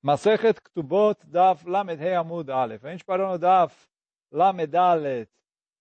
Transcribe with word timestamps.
Masechet 0.00 0.60
Ktubot 0.60 1.18
Daf 1.26 1.66
Lamed 1.66 1.98
Hei 1.98 2.14
Amud 2.14 2.48
Aleph. 2.50 2.84
A 2.84 2.90
gente 2.90 3.04
parou 3.04 3.32
no 3.32 3.38
Daf 3.38 3.74
Lamed 4.30 4.74
Alet 4.76 5.28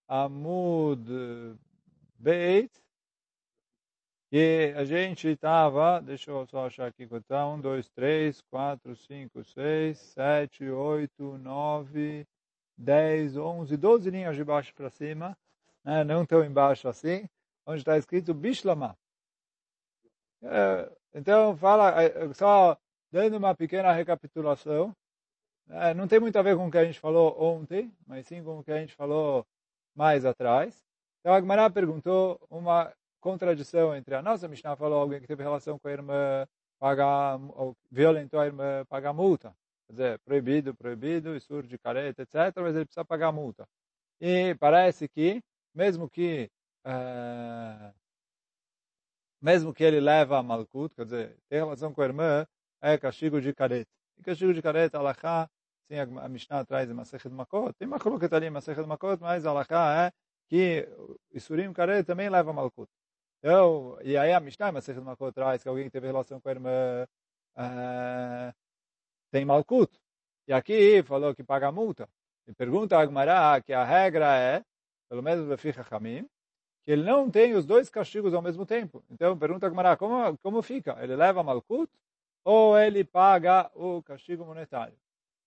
Amud 0.08 1.08
Beit. 2.18 2.72
E 4.32 4.74
a 4.76 4.84
gente 4.84 5.28
estava, 5.30 6.02
deixa 6.02 6.32
eu 6.32 6.46
só 6.48 6.66
achar 6.66 6.88
aqui 6.88 7.08
contar, 7.08 7.48
um, 7.48 7.62
dois, 7.62 7.88
três, 7.90 8.42
quatro, 8.50 8.96
cinco, 8.96 9.44
seis, 9.44 10.00
sete, 10.00 10.68
oito, 10.68 11.38
nove, 11.38 12.28
dez, 12.76 13.38
onze, 13.38 13.78
doze 13.78 14.10
linhas 14.10 14.36
de 14.36 14.44
baixo 14.44 14.74
para 14.74 14.90
cima, 14.90 15.38
né? 15.82 16.04
não 16.04 16.26
tão 16.26 16.44
embaixo 16.44 16.90
assim, 16.90 17.30
onde 17.66 17.80
está 17.80 17.98
escrito 17.98 18.34
Bishlama. 18.34 18.98
É, 20.42 20.92
então, 21.14 21.56
fala, 21.56 21.94
só 22.34 22.78
dando 23.12 23.38
uma 23.38 23.56
pequena 23.56 23.92
recapitulação. 23.92 24.96
É, 25.70 25.94
não 25.94 26.08
tem 26.08 26.20
muito 26.20 26.38
a 26.38 26.42
ver 26.42 26.56
com 26.56 26.68
o 26.68 26.72
que 26.72 26.78
a 26.78 26.86
gente 26.86 27.00
falou 27.00 27.36
ontem, 27.42 27.92
mas 28.06 28.26
sim 28.28 28.44
com 28.44 28.60
o 28.60 28.64
que 28.64 28.72
a 28.72 28.80
gente 28.80 28.96
falou 28.96 29.46
mais 29.96 30.26
atrás. 30.26 30.86
Então, 31.20 31.34
a 31.34 31.40
Gemara 31.42 31.70
perguntou 31.70 32.40
uma 32.50 32.94
contradição 33.20 33.96
entre 33.96 34.16
a 34.16 34.22
nossa 34.22 34.48
Mishnah 34.48 34.76
falou 34.78 35.00
alguém 35.00 35.20
que 35.20 35.28
teve 35.28 35.44
relação 35.44 35.78
com 35.78 35.88
a 35.88 35.92
irmã 35.92 36.48
pagar, 36.80 37.38
ou 37.56 37.76
violentou 37.92 38.40
a 38.40 38.46
irmã 38.46 38.86
pagar 38.86 39.14
multa. 39.14 39.54
Quer 39.88 39.94
dizer, 39.94 40.20
proibido, 40.20 40.76
proibido, 40.76 41.40
surge 41.40 41.78
careta, 41.78 42.22
etc., 42.22 42.36
mas 42.58 42.76
ele 42.76 42.86
precisa 42.86 43.06
pagar 43.06 43.32
multa. 43.32 43.68
E 44.22 44.56
parece 44.56 45.08
que, 45.08 45.42
mesmo 45.74 46.10
que 46.10 46.50
é, 46.86 47.94
mesmo 49.42 49.74
que 49.74 49.84
ele 49.84 50.00
leva 50.00 50.38
a 50.38 50.44
malkut, 50.44 50.96
quer 50.96 51.06
dizer, 51.06 51.38
tem 51.50 51.60
relação 51.60 51.94
com 51.94 52.02
a 52.02 52.06
irmã, 52.06 52.48
é 52.82 52.98
castigo 52.98 53.42
de 53.42 53.54
careta. 53.54 53.90
E 54.18 54.24
castigo 54.24 54.54
de 54.54 54.62
careta, 54.62 54.98
alahá, 54.98 55.50
sim, 55.88 55.96
a 55.98 56.30
Mishnah 56.30 56.66
traz 56.66 56.92
Masechet 56.92 57.34
Makot, 57.34 57.74
tem 57.78 57.88
uma 57.88 58.00
coloca 58.00 58.34
ali 58.36 58.50
Masechet 58.50 58.86
Makot, 58.86 59.22
mas 59.22 59.46
alahá 59.46 60.06
é 60.06 60.12
que 60.50 60.88
Isurim 61.32 61.74
careta 61.74 62.06
também 62.06 62.30
leva 62.30 62.54
malkut. 62.54 62.90
Então, 63.40 63.98
e 64.02 64.18
aí 64.18 64.34
a 64.34 64.40
Mishnah, 64.40 64.72
Masechet 64.72 65.04
Makot 65.04 65.34
traz 65.34 65.62
que 65.62 65.70
alguém 65.70 65.86
que 65.86 65.92
teve 65.92 66.08
relação 66.08 66.40
com 66.40 66.50
a 66.50 66.52
irmã 66.52 67.08
uh, 67.58 68.54
tem 69.32 69.46
malkut. 69.46 69.92
E 70.48 70.54
aqui 70.54 71.04
falou 71.04 71.36
que 71.36 71.44
paga 71.44 71.72
multa. 71.72 72.10
E 72.48 72.54
pergunta 72.54 72.98
a 72.98 73.02
Agmará 73.02 73.62
que 73.62 73.74
a 73.74 73.84
regra 73.84 74.38
é, 74.38 74.64
pelo 75.10 75.22
menos 75.22 75.46
do 75.46 75.96
Hamim, 75.96 76.28
que 76.86 76.92
ele 76.92 77.04
não 77.04 77.30
tem 77.30 77.54
os 77.54 77.66
dois 77.66 77.90
castigos 77.90 78.34
ao 78.34 78.42
mesmo 78.42 78.66
tempo. 78.66 79.04
Então, 79.10 79.38
pergunta 79.38 79.66
a 79.66 79.70
Agmará, 79.70 79.98
como, 79.98 80.38
como 80.38 80.62
fica? 80.62 80.98
Ele 81.04 81.16
leva 81.16 81.44
malkut 81.44 81.92
ou 82.48 82.80
ele 82.80 83.04
paga 83.04 83.70
o 83.76 84.02
castigo 84.02 84.46
monetário? 84.46 84.98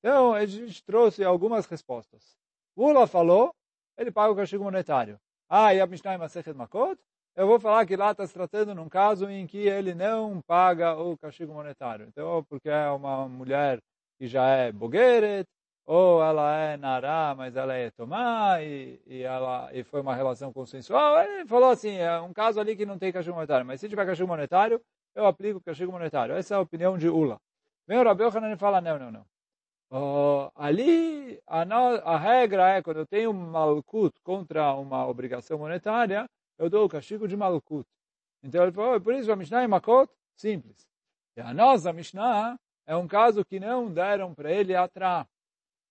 Então, 0.01 0.35
a 0.35 0.45
gente 0.45 0.85
trouxe 0.85 1.25
algumas 1.25 1.65
respostas. 1.65 2.37
Ula 2.77 3.07
falou, 3.07 3.55
ele 3.97 4.11
paga 4.11 4.31
o 4.31 4.37
castigo 4.37 4.65
monetário. 4.65 5.19
Ah, 5.49 5.75
e 5.75 5.81
a 5.81 5.87
Mishnah 5.87 6.19
Masechet 6.19 6.55
Makot? 6.55 7.01
Eu 7.35 7.47
vou 7.47 7.59
falar 7.59 7.87
que 7.87 7.97
lá 7.97 8.11
está 8.11 8.27
se 8.27 8.35
tratando 8.35 8.75
num 8.75 8.87
caso 8.87 9.31
em 9.31 9.47
que 9.47 9.67
ele 9.67 9.95
não 9.95 10.43
paga 10.43 10.95
o 10.95 11.17
castigo 11.17 11.55
monetário. 11.55 12.07
Então, 12.07 12.45
porque 12.45 12.69
é 12.69 12.91
uma 12.91 13.27
mulher 13.27 13.81
que 14.19 14.27
já 14.27 14.47
é 14.49 14.71
bogueret, 14.71 15.49
ou 15.87 16.23
ela 16.23 16.55
é 16.55 16.77
nará, 16.77 17.35
mas 17.35 17.57
ela 17.57 17.73
é 17.73 17.91
tomá, 17.91 18.61
e, 18.61 19.01
e, 19.07 19.23
ela, 19.23 19.71
e 19.73 19.83
foi 19.85 20.03
uma 20.03 20.15
relação 20.15 20.53
consensual. 20.53 21.19
Ele 21.23 21.47
falou 21.47 21.71
assim, 21.71 21.97
é 21.97 22.21
um 22.21 22.35
caso 22.35 22.61
ali 22.61 22.77
que 22.77 22.85
não 22.85 22.99
tem 22.99 23.11
castigo 23.11 23.37
monetário, 23.37 23.65
mas 23.65 23.81
se 23.81 23.89
tiver 23.89 24.05
castigo 24.05 24.29
monetário, 24.29 24.79
eu 25.15 25.27
aplico 25.27 25.59
o 25.59 25.63
castigo 25.63 25.93
monetário. 25.93 26.35
Essa 26.35 26.55
é 26.55 26.57
a 26.57 26.61
opinião 26.61 26.97
de 26.97 27.09
Ula. 27.09 27.41
Vem 27.87 27.99
o 27.99 28.05
Rabi 28.05 28.23
Yohanan 28.23 28.57
fala, 28.57 28.81
não, 28.81 28.99
não, 28.99 29.11
não. 29.11 29.27
Uh, 29.93 30.53
ali, 30.55 31.43
a, 31.47 31.65
no, 31.65 31.97
a, 32.05 32.17
regra 32.17 32.69
é, 32.71 32.83
quando 32.83 32.99
eu 32.99 33.07
tenho 33.07 33.33
malkut 33.33 34.15
contra 34.23 34.73
uma 34.75 35.05
obrigação 35.07 35.59
monetária, 35.59 36.29
eu 36.57 36.71
dou 36.71 36.85
o 36.85 36.89
castigo 36.89 37.27
de 37.27 37.37
malkut. 37.37 37.85
Então 38.43 38.63
ele 38.63 38.73
falou, 38.73 39.01
por 39.01 39.15
isso 39.15 39.33
a 39.33 39.37
Mishnah 39.37 39.63
é 39.63 39.67
Makot, 39.67 40.11
simples. 40.37 40.87
E 41.37 41.41
a 41.41 41.53
nossa 41.53 41.93
Mishnah 41.93 42.57
é 42.87 42.97
um 42.97 43.09
caso 43.09 43.45
que 43.45 43.59
não 43.59 43.93
deram 43.93 44.33
para 44.35 44.53
ele 44.53 44.75
atrás. 44.77 45.27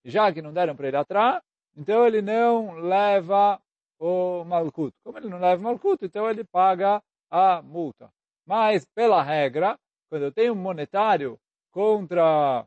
Já 0.05 0.31
que 0.31 0.41
não 0.41 0.53
deram 0.53 0.75
para 0.75 0.87
ele 0.87 0.97
atrás, 0.97 1.41
então 1.75 2.07
ele 2.07 2.21
não 2.21 2.75
leva 2.75 3.61
o 3.99 4.45
malkut. 4.45 4.95
Como 5.03 5.17
ele 5.17 5.27
não 5.27 5.39
leva 5.39 5.59
o 5.61 5.63
malkut, 5.63 6.03
então 6.05 6.29
ele 6.29 6.43
paga 6.45 7.01
a 7.29 7.61
multa. 7.61 8.09
Mas, 8.49 8.83
pela 8.83 9.21
regra, 9.21 9.77
quando 10.09 10.23
eu 10.23 10.31
tenho 10.31 10.53
um 10.53 10.55
monetário 10.55 11.39
contra, 11.69 12.65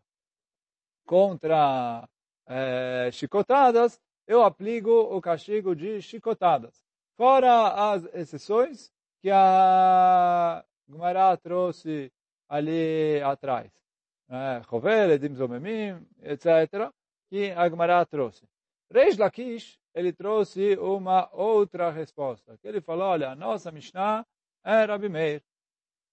contra 1.04 2.08
é, 2.46 3.10
chicotadas, 3.10 4.00
eu 4.24 4.44
aplico 4.44 4.92
o 4.92 5.20
castigo 5.20 5.74
de 5.74 6.00
chicotadas. 6.00 6.84
Fora 7.16 7.94
as 7.94 8.04
exceções 8.14 8.92
que 9.20 9.28
a 9.28 10.64
Gemara 10.88 11.36
trouxe 11.36 12.12
ali 12.48 13.20
atrás. 13.20 13.72
Chovel, 14.70 15.10
Edim 15.10 15.34
Zomemim, 15.34 16.06
etc. 16.22 16.92
Que 17.28 17.50
a 17.50 17.68
Gemara 17.68 18.06
trouxe. 18.06 18.48
Reish 18.88 19.18
Lakish, 19.18 19.80
ele 19.92 20.12
trouxe 20.12 20.76
uma 20.76 21.28
outra 21.32 21.90
resposta. 21.90 22.56
Que 22.58 22.68
ele 22.68 22.80
falou, 22.80 23.08
olha, 23.08 23.30
a 23.30 23.34
nossa 23.34 23.72
Mishnah 23.72 24.24
é 24.64 24.84
Rabi 24.84 25.08
Meir 25.08 25.42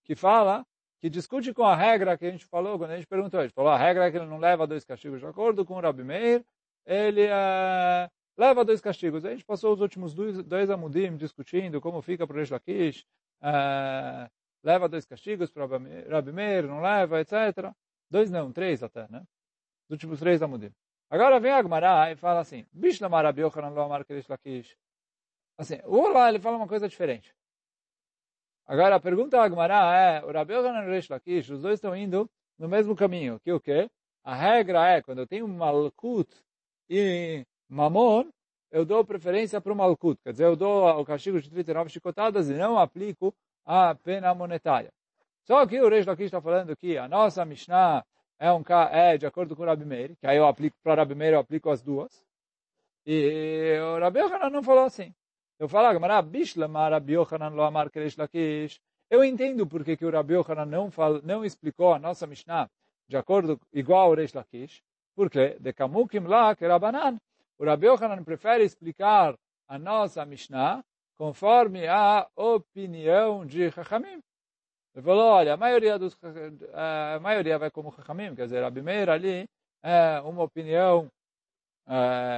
que 0.10 0.16
fala, 0.16 0.66
que 1.00 1.08
discute 1.08 1.54
com 1.54 1.64
a 1.64 1.76
regra 1.76 2.18
que 2.18 2.26
a 2.26 2.32
gente 2.32 2.44
falou, 2.44 2.80
quando 2.80 2.90
a 2.90 2.96
gente 2.96 3.06
perguntou, 3.06 3.40
a 3.40 3.44
gente 3.44 3.54
falou, 3.54 3.70
a 3.70 3.78
regra 3.78 4.08
é 4.08 4.12
que 4.12 4.18
ele 4.18 4.26
não 4.26 4.40
leva 4.40 4.66
dois 4.66 4.84
castigos 4.84 5.20
de 5.20 5.26
acordo 5.28 5.64
com 5.64 5.76
o 5.76 5.80
Rabi 5.80 6.04
Meir, 6.04 6.44
ele 6.84 7.28
é, 7.28 8.10
leva 8.36 8.66
dois 8.66 8.82
castigos. 8.82 9.24
A 9.24 9.30
gente 9.30 9.46
passou 9.46 9.72
os 9.72 9.82
últimos 9.82 10.16
dois, 10.16 10.42
dois 10.44 10.72
amudim 10.72 11.16
discutindo 11.16 11.80
como 11.80 12.02
fica 12.02 12.26
para 12.26 12.34
o 12.34 12.38
Reish 12.38 12.50
Lakish, 12.50 13.06
é, 13.40 14.28
leva 14.64 14.90
dois 14.90 15.06
castigos 15.06 15.52
para 15.52 15.68
Rabi 15.68 16.32
Meir, 16.32 16.66
não 16.66 16.82
leva, 16.82 17.22
etc. 17.22 17.72
Dois 18.10 18.32
não, 18.32 18.52
três 18.52 18.82
até, 18.82 19.08
né? 19.12 19.22
Os 19.88 19.92
últimos 19.92 20.18
três 20.18 20.42
amudim. 20.42 20.72
Agora 21.08 21.40
vem 21.40 21.52
a 21.52 21.58
Agmará 21.58 22.12
e 22.12 22.16
fala 22.16 22.40
assim, 22.40 22.66
Bishlamar 22.74 23.26
Rabi 23.26 23.42
Yochanan 23.42 23.70
lo 23.70 23.82
amar 23.84 24.04
Reish 24.10 24.28
Lakish. 24.28 24.76
Assim, 25.56 25.80
o 25.86 25.98
Olá, 25.98 26.30
ele 26.30 26.40
fala 26.40 26.58
uma 26.58 26.68
coisa 26.68 26.90
diferente. 26.90 27.32
Agora, 28.70 28.98
a 28.98 29.00
pergunta 29.00 29.36
a 29.36 29.46
Agmará 29.46 29.98
é, 29.98 30.24
o 30.24 30.32
Rabi 30.32 30.54
Yohanan 30.54 30.84
e 30.84 30.88
o 30.90 30.92
Reish 30.92 31.10
Lakish, 31.10 31.50
os 31.50 31.64
dois 31.64 31.80
estão 31.80 31.96
indo 31.96 32.30
no 32.56 32.70
mesmo 32.70 32.96
caminho, 32.96 33.40
que 33.40 33.52
o 33.52 33.60
quê? 33.60 33.90
A 34.24 34.36
regra 34.36 34.88
é, 34.90 35.02
quando 35.02 35.18
eu 35.18 35.26
tenho 35.26 35.48
Malkut 35.48 36.30
e 36.88 37.44
Mamon, 37.68 38.26
eu 38.70 38.86
dou 38.86 39.04
preferência 39.04 39.60
para 39.60 39.74
o 39.74 39.76
Malkut, 39.76 40.22
quer 40.24 40.34
dizer, 40.34 40.46
eu 40.46 40.56
dou 40.56 40.88
o 41.00 41.04
castigo 41.04 41.42
de 41.42 41.50
39 41.50 41.90
chicotadas 41.90 42.48
e 42.48 42.54
não 42.54 42.78
aplico 42.78 43.34
a 43.66 43.96
pena 43.96 44.36
monetária. 44.36 44.94
Só 45.46 45.66
que 45.66 45.82
o 45.82 45.90
Reish 45.90 46.06
Lakish 46.06 46.26
está 46.26 46.40
falando 46.40 46.78
que 46.78 46.96
a 46.96 47.08
nossa 47.08 47.44
Mishnah 47.44 48.06
é, 48.38 48.54
um, 48.54 48.62
é 48.92 49.18
de 49.18 49.26
acordo 49.26 49.56
com 49.56 49.64
o 49.64 49.66
Rabi 49.66 49.84
Meir, 49.84 50.16
que 50.16 50.28
aí 50.28 50.38
eu 50.38 50.46
aplico 50.46 50.78
para 50.84 50.94
Rabi 50.94 51.16
Meir, 51.16 51.34
eu 51.34 51.40
aplico 51.40 51.72
as 51.72 51.82
duas. 51.82 52.24
E 53.04 53.80
o 53.82 54.00
Rabi 54.00 54.20
não 54.52 54.62
falou 54.62 54.84
assim. 54.84 55.12
Eu 55.60 55.68
falo, 55.68 56.00
Keresh 57.92 58.16
Lakish. 58.16 58.80
Eu 59.10 59.24
entendo 59.24 59.68
porque 59.68 59.98
que 59.98 60.06
o 60.06 60.12
Rabi 60.12 60.36
Yochanan 60.36 60.66
não, 60.66 60.90
fal, 60.90 61.22
não 61.22 61.44
explicou 61.44 61.94
a 61.94 62.00
nossa 62.00 62.26
Mishnah 62.26 62.70
de 63.08 63.18
acordo 63.18 63.60
igual 63.74 64.08
ao 64.08 64.14
Reish 64.14 64.34
Lakish. 64.34 64.82
Porque 65.16 65.58
de 65.60 65.74
Kamukim 65.74 66.20
lá 66.20 66.56
que. 66.56 66.64
O 67.58 67.66
Rabi 67.66 67.88
Yochanan 67.88 68.24
prefere 68.24 68.64
explicar 68.64 69.36
a 69.68 69.78
nossa 69.78 70.26
Mishnah 70.26 70.82
conforme 71.18 71.86
a 71.88 72.26
opinião 72.38 73.46
de 73.46 73.70
Chachamim. 73.72 74.22
Ele 74.96 75.04
falou, 75.04 75.26
olha, 75.26 75.56
a 75.56 75.58
maioria, 75.58 76.00
dos, 76.00 76.18
a 76.74 77.20
maioria 77.20 77.60
vai 77.60 77.70
como 77.70 77.92
Chachamim, 77.92 78.34
quer 78.34 78.46
dizer, 78.46 78.64
a 78.64 78.72
primeira 78.72 79.14
ali 79.14 79.46
é 79.84 80.22
uma 80.22 80.44
opinião 80.44 81.12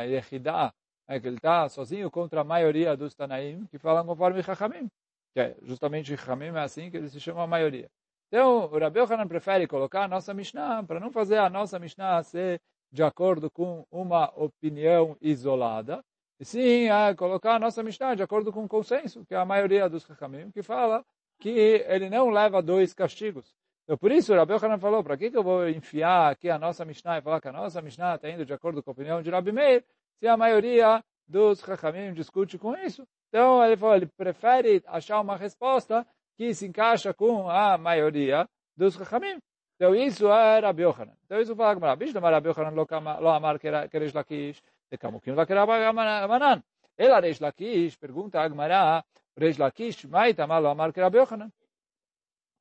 Yehidah, 0.05 0.73
é 1.11 1.19
que 1.19 1.27
ele 1.27 1.35
está 1.35 1.67
sozinho 1.67 2.09
contra 2.09 2.41
a 2.41 2.43
maioria 2.43 2.95
dos 2.95 3.13
Tanaim 3.13 3.65
que 3.65 3.77
falam 3.77 4.05
conforme 4.05 4.41
Chachamim. 4.41 4.89
Que 5.33 5.39
é 5.41 5.55
justamente 5.61 6.15
Chachamim 6.15 6.55
é 6.55 6.59
assim 6.59 6.89
que 6.89 6.97
ele 6.97 7.09
se 7.09 7.19
chama 7.19 7.43
a 7.43 7.47
maioria. 7.47 7.89
Então, 8.27 8.71
o 8.71 8.79
Rabi 8.79 8.99
Yohanan 8.99 9.27
prefere 9.27 9.67
colocar 9.67 10.03
a 10.03 10.07
nossa 10.07 10.33
Mishnah 10.33 10.83
para 10.83 11.01
não 11.01 11.11
fazer 11.11 11.37
a 11.37 11.49
nossa 11.49 11.77
Mishnah 11.77 12.23
ser 12.23 12.61
de 12.89 13.03
acordo 13.03 13.51
com 13.51 13.85
uma 13.91 14.31
opinião 14.37 15.17
isolada, 15.21 16.01
e 16.39 16.45
sim 16.45 16.89
é 16.89 17.13
colocar 17.13 17.55
a 17.55 17.59
nossa 17.59 17.83
Mishnah 17.83 18.15
de 18.15 18.23
acordo 18.23 18.51
com 18.53 18.63
o 18.63 18.69
consenso, 18.69 19.25
que 19.25 19.35
é 19.35 19.37
a 19.37 19.45
maioria 19.45 19.89
dos 19.89 20.03
Chachamim, 20.03 20.49
que 20.49 20.63
fala 20.63 21.03
que 21.39 21.49
ele 21.49 22.09
não 22.09 22.29
leva 22.29 22.61
dois 22.61 22.93
castigos. 22.93 23.53
Então, 23.83 23.97
por 23.97 24.11
isso, 24.13 24.31
o 24.31 24.35
Rabi 24.37 24.53
Yohanan 24.53 24.79
falou, 24.79 25.03
para 25.03 25.17
que, 25.17 25.29
que 25.29 25.37
eu 25.37 25.43
vou 25.43 25.67
enfiar 25.67 26.31
aqui 26.31 26.49
a 26.49 26.57
nossa 26.57 26.85
Mishnah 26.85 27.17
e 27.17 27.21
falar 27.21 27.41
que 27.41 27.49
a 27.49 27.51
nossa 27.51 27.81
Mishnah 27.81 28.15
está 28.15 28.29
indo 28.29 28.45
de 28.45 28.53
acordo 28.53 28.81
com 28.81 28.91
a 28.91 28.93
opinião 28.93 29.21
de 29.21 29.29
Rabi 29.29 29.51
Meir, 29.51 29.83
se 30.21 30.27
a 30.27 30.37
maioria 30.37 31.03
dos 31.27 31.61
Chachamim 31.61 32.13
discute 32.13 32.59
com 32.59 32.75
isso. 32.75 33.07
Então, 33.29 33.65
ele 33.65 33.75
falou, 33.75 33.95
ele 33.95 34.05
prefere 34.05 34.83
achar 34.85 35.19
uma 35.19 35.35
resposta 35.35 36.05
que 36.37 36.53
se 36.53 36.67
encaixa 36.67 37.11
com 37.11 37.49
a 37.49 37.75
maioria 37.75 38.47
dos 38.77 38.93
Chachamim. 38.93 39.39
Então 39.75 39.95
isso 39.95 40.31
é 40.31 40.59
Rabi 40.59 40.83
Yochanan. 40.83 41.17
Então 41.25 41.41
isso 41.41 41.55
fala 41.55 41.73
Gemara. 41.73 41.95
Bish 41.95 42.13
lemar 42.13 42.33
Rabi 42.33 42.49
Yochanan 42.49 42.75
lo 43.19 43.29
amar 43.29 43.57
que 43.57 43.67
Reish 43.97 44.13
Lakish. 44.13 44.61
De 44.91 44.97
Kamukim 44.97 45.33
Manan. 45.33 46.63
Ela 46.95 47.19
Reish 47.19 47.39
Lakish, 47.39 47.97
pergunta 47.97 48.41
a 48.41 48.47
Gemara, 48.47 49.03
Reish 49.35 49.57
Lakish, 49.57 50.05
Maitamar 50.05 50.61
lo 50.61 50.69
amar 50.69 50.93
que 50.93 51.01
Rabi 51.01 51.17
Yochanan. 51.17 51.51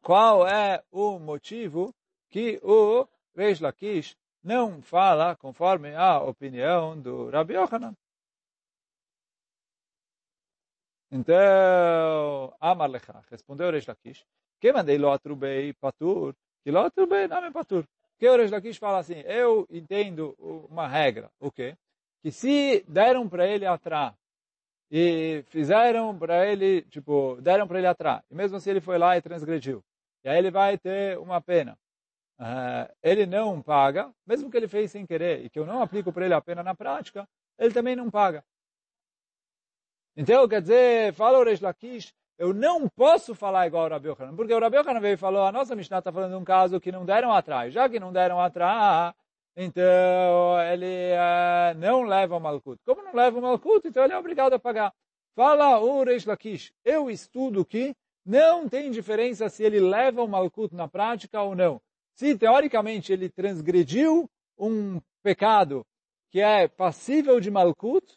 Qual 0.02 0.48
é 0.48 0.82
o 0.90 1.18
motivo 1.18 1.94
que 2.30 2.58
o 2.62 3.06
Reish 3.36 3.60
Lakish 3.60 4.16
não 4.42 4.80
fala 4.82 5.36
conforme 5.36 5.94
a 5.94 6.18
opinião 6.20 7.00
do 7.00 7.30
Rabi 7.30 7.54
Yochanan? 7.54 7.94
Então, 11.12 12.54
Amar 12.60 12.88
Lecha, 12.88 13.20
respondeu 13.28 13.70
Reish 13.70 13.86
Lakish, 13.86 14.24
que 14.60 14.72
mandei 14.72 14.96
lo 14.96 15.10
atrubei 15.10 15.72
patur, 15.74 16.34
que 16.62 16.70
lo 16.70 16.80
atrubei 16.80 17.26
nome 17.26 17.50
patur. 17.50 17.84
Que 18.16 18.28
o 18.28 18.36
Reish 18.36 18.52
Lakish 18.52 18.78
fala 18.78 18.98
assim, 18.98 19.20
eu 19.26 19.66
entendo 19.70 20.36
uma 20.38 20.86
regra, 20.86 21.30
o 21.40 21.50
quê? 21.50 21.76
Que 22.22 22.30
se 22.30 22.84
deram 22.86 23.28
para 23.28 23.46
ele 23.46 23.66
atrás, 23.66 24.14
e 24.90 25.42
fizeram 25.48 26.16
para 26.16 26.46
ele, 26.46 26.82
tipo, 26.82 27.36
deram 27.40 27.66
para 27.66 27.78
ele 27.78 27.88
atrás, 27.88 28.22
e 28.30 28.34
mesmo 28.34 28.56
assim 28.56 28.70
ele 28.70 28.80
foi 28.80 28.98
lá 28.98 29.16
e 29.16 29.22
transgrediu, 29.22 29.82
e 30.22 30.28
aí 30.28 30.38
ele 30.38 30.50
vai 30.50 30.78
ter 30.78 31.18
uma 31.18 31.40
pena. 31.40 31.76
Uh, 32.40 32.90
ele 33.02 33.26
não 33.26 33.60
paga, 33.60 34.10
mesmo 34.26 34.50
que 34.50 34.56
ele 34.56 34.66
fez 34.66 34.90
sem 34.90 35.04
querer, 35.04 35.44
e 35.44 35.50
que 35.50 35.58
eu 35.58 35.66
não 35.66 35.82
aplico 35.82 36.10
para 36.10 36.24
ele 36.24 36.32
a 36.32 36.40
pena 36.40 36.62
na 36.62 36.74
prática, 36.74 37.28
ele 37.58 37.74
também 37.74 37.94
não 37.94 38.10
paga. 38.10 38.42
Então, 40.16 40.48
quer 40.48 40.62
dizer, 40.62 41.12
fala 41.12 41.38
o 41.38 41.44
Reish 41.44 41.60
Lakish, 41.60 42.14
eu 42.38 42.54
não 42.54 42.88
posso 42.88 43.34
falar 43.34 43.66
igual 43.66 43.84
o 43.84 43.88
Rabi 43.90 44.08
Yochanan, 44.08 44.34
porque 44.34 44.54
o 44.54 44.58
Rabi 44.58 44.78
Yochanan 44.78 45.00
veio 45.00 45.14
e 45.14 45.18
falou, 45.18 45.44
a 45.44 45.52
nossa 45.52 45.76
Mishnah 45.76 45.98
está 45.98 46.10
falando 46.10 46.30
de 46.30 46.38
um 46.38 46.44
caso 46.44 46.80
que 46.80 46.90
não 46.90 47.04
deram 47.04 47.30
atrás. 47.30 47.74
Já 47.74 47.86
que 47.86 48.00
não 48.00 48.10
deram 48.10 48.40
atrás, 48.40 49.14
então 49.54 50.62
ele 50.72 51.12
uh, 51.12 51.78
não 51.78 52.04
leva 52.04 52.38
o 52.38 52.40
Malkut. 52.40 52.80
Como 52.86 53.02
não 53.02 53.14
leva 53.14 53.38
o 53.38 53.42
Malkut, 53.42 53.86
então 53.86 54.02
ele 54.02 54.14
é 54.14 54.18
obrigado 54.18 54.54
a 54.54 54.58
pagar. 54.58 54.94
Fala 55.36 55.78
o 55.78 56.02
Reish 56.02 56.24
Lakish, 56.24 56.72
eu 56.82 57.10
estudo 57.10 57.66
que 57.66 57.94
não 58.24 58.66
tem 58.66 58.90
diferença 58.90 59.50
se 59.50 59.62
ele 59.62 59.78
leva 59.78 60.22
o 60.22 60.28
Malkut 60.28 60.74
na 60.74 60.88
prática 60.88 61.42
ou 61.42 61.54
não. 61.54 61.82
Se 62.20 62.36
teoricamente 62.36 63.14
ele 63.14 63.30
transgrediu 63.30 64.30
um 64.58 65.00
pecado 65.22 65.86
que 66.28 66.38
é 66.38 66.68
passível 66.68 67.40
de 67.40 67.50
Malkut, 67.50 68.14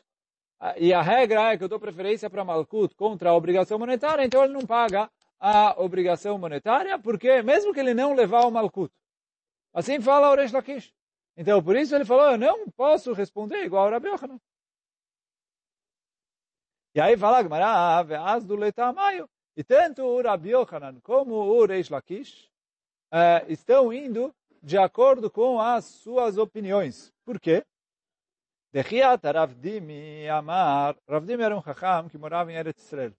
e 0.76 0.94
a 0.94 1.02
regra 1.02 1.54
é 1.54 1.58
que 1.58 1.64
eu 1.64 1.70
dou 1.70 1.80
preferência 1.80 2.30
para 2.30 2.44
Malkut 2.44 2.94
contra 2.96 3.30
a 3.30 3.34
obrigação 3.34 3.80
monetária, 3.80 4.26
então 4.26 4.44
ele 4.44 4.52
não 4.52 4.68
paga 4.68 5.10
a 5.40 5.82
obrigação 5.82 6.38
monetária, 6.38 7.00
porque 7.00 7.42
mesmo 7.44 7.74
que 7.74 7.80
ele 7.80 7.94
não 7.94 8.14
levar 8.14 8.42
o 8.46 8.52
Malkut. 8.52 8.94
Assim 9.74 10.02
fala 10.02 10.32
o 10.32 10.36
Resh 10.36 10.52
Lakish. 10.52 10.94
Então, 11.38 11.64
por 11.64 11.78
isso 11.78 11.96
ele 11.96 12.04
falou, 12.04 12.32
eu 12.32 12.38
não 12.38 12.70
posso 12.72 13.14
responder 13.14 13.64
igual 13.64 13.88
a 13.88 13.92
Rabi 13.92 14.10
Yochanan. 14.10 14.38
E 16.94 17.00
aí 17.00 17.16
fala 17.16 17.42
Gemara, 17.42 18.02
as 18.34 18.44
do 18.44 18.58
letamaio. 18.58 19.30
E 19.56 19.64
tanto 19.64 20.04
o 20.04 20.22
Rabi 20.22 20.50
Yochanan 20.50 21.00
como 21.00 21.36
o 21.36 21.66
Reish 21.66 21.90
Lakish 21.90 22.52
uh, 23.14 23.46
estão 23.48 23.94
indo 23.94 24.34
de 24.62 24.78
acordo 24.78 25.30
com 25.30 25.62
as 25.62 25.86
suas 25.86 26.38
opiniões. 26.38 27.14
Por 27.24 27.40
quê? 27.40 27.64
Dechiat 28.74 29.22
Ravdimi 29.24 30.28
Amar, 30.28 30.96
Ravdimi 31.08 31.44
era 31.44 31.56
um 31.56 31.62
Chacham 31.62 32.10
que 32.10 32.18
morava 32.18 32.52
em 32.52 32.56
Eretz 32.56 32.84
Israel. 32.84 33.14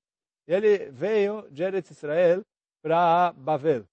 Ele 0.49 0.91
veio 0.91 1.49
de 1.50 1.62
Eretz 1.62 1.93
Israel 1.93 2.43
para 2.82 3.32
Bavel. 3.32 3.85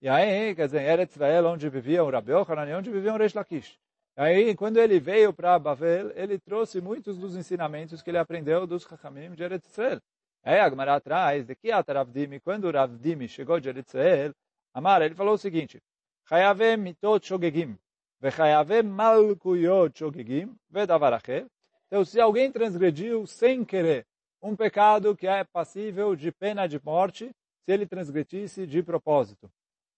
E 0.00 0.08
aí, 0.08 0.54
quer 0.54 0.66
dizer, 0.66 0.82
Eretz 0.82 1.14
Israel, 1.14 1.46
onde 1.46 1.68
vivia 1.68 2.02
o 2.02 2.10
Rabi 2.10 2.32
Yochanan 2.32 2.68
e 2.68 2.74
onde 2.74 2.90
vivia 2.90 3.12
o 3.12 3.18
Reish 3.18 3.34
Lakish. 3.34 3.78
E 4.16 4.20
aí, 4.20 4.54
quando 4.56 4.78
ele 4.78 4.98
veio 4.98 5.32
para 5.32 5.58
Bavel, 5.58 6.10
ele 6.16 6.38
trouxe 6.38 6.80
muitos 6.80 7.18
dos 7.18 7.36
ensinamentos 7.36 8.02
que 8.02 8.10
ele 8.10 8.18
aprendeu 8.18 8.66
dos 8.66 8.84
Chachamim 8.84 9.32
de 9.32 9.42
Eretz 9.42 9.70
Israel. 9.70 10.00
Aí 10.42 10.58
a 10.58 10.68
Gemara 10.68 10.96
atrás, 10.96 11.46
de 11.46 11.54
que 11.54 11.70
Ravdimi, 11.70 12.40
quando 12.40 12.64
o 12.64 12.70
Ravdimi 12.72 13.28
chegou 13.28 13.60
de 13.60 13.68
Eretz 13.68 13.94
Israel, 13.94 14.32
Amar, 14.74 15.02
ele 15.02 15.14
falou 15.14 15.34
o 15.34 15.38
seguinte, 15.38 15.82
Chayavem 16.28 16.76
mitot 16.76 17.26
shogegim, 17.26 17.76
Vechayave 18.20 18.82
malkuyot 18.82 19.98
shogegim 19.98 20.56
vedavar 20.70 21.20
Então, 21.86 22.04
se 22.04 22.20
alguém 22.20 22.50
transgrediu 22.50 23.26
sem 23.26 23.64
querer 23.64 24.06
um 24.40 24.56
pecado 24.56 25.14
que 25.16 25.26
é 25.26 25.44
passível 25.44 26.16
de 26.16 26.32
pena 26.32 26.66
de 26.66 26.80
morte, 26.82 27.30
se 27.64 27.72
ele 27.72 27.86
transgredisse 27.86 28.66
de 28.66 28.82
propósito, 28.82 29.50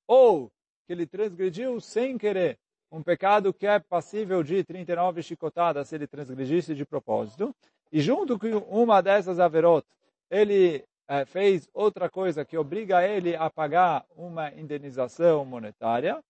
ou 0.07 0.51
que 0.87 0.93
ele 0.93 1.07
transgrediu 1.07 1.81
sem 1.81 2.19
querer 2.19 2.59
um 2.91 3.03
pecado 3.03 3.53
que 3.53 3.67
é 3.67 3.79
passível 3.79 4.43
de 4.43 4.63
39 4.63 5.23
chicotadas, 5.23 5.89
se 5.89 5.95
ele 5.95 6.07
transgredisse 6.07 6.75
de 6.75 6.85
propósito, 6.85 7.55
e 7.93 8.01
junto 8.01 8.39
com 8.39 8.59
uma 8.69 9.01
dessas 9.01 9.39
averot, 9.39 9.87
ele 10.31 10.85
é, 11.09 11.25
fez 11.25 11.69
outra 11.73 12.09
coisa 12.09 12.45
que 12.45 12.57
obriga 12.57 13.07
ele 13.07 13.37
a 13.37 13.51
pagar 13.51 14.05
uma 14.17 14.53
indenização 14.53 15.45
monetária, 15.45 16.23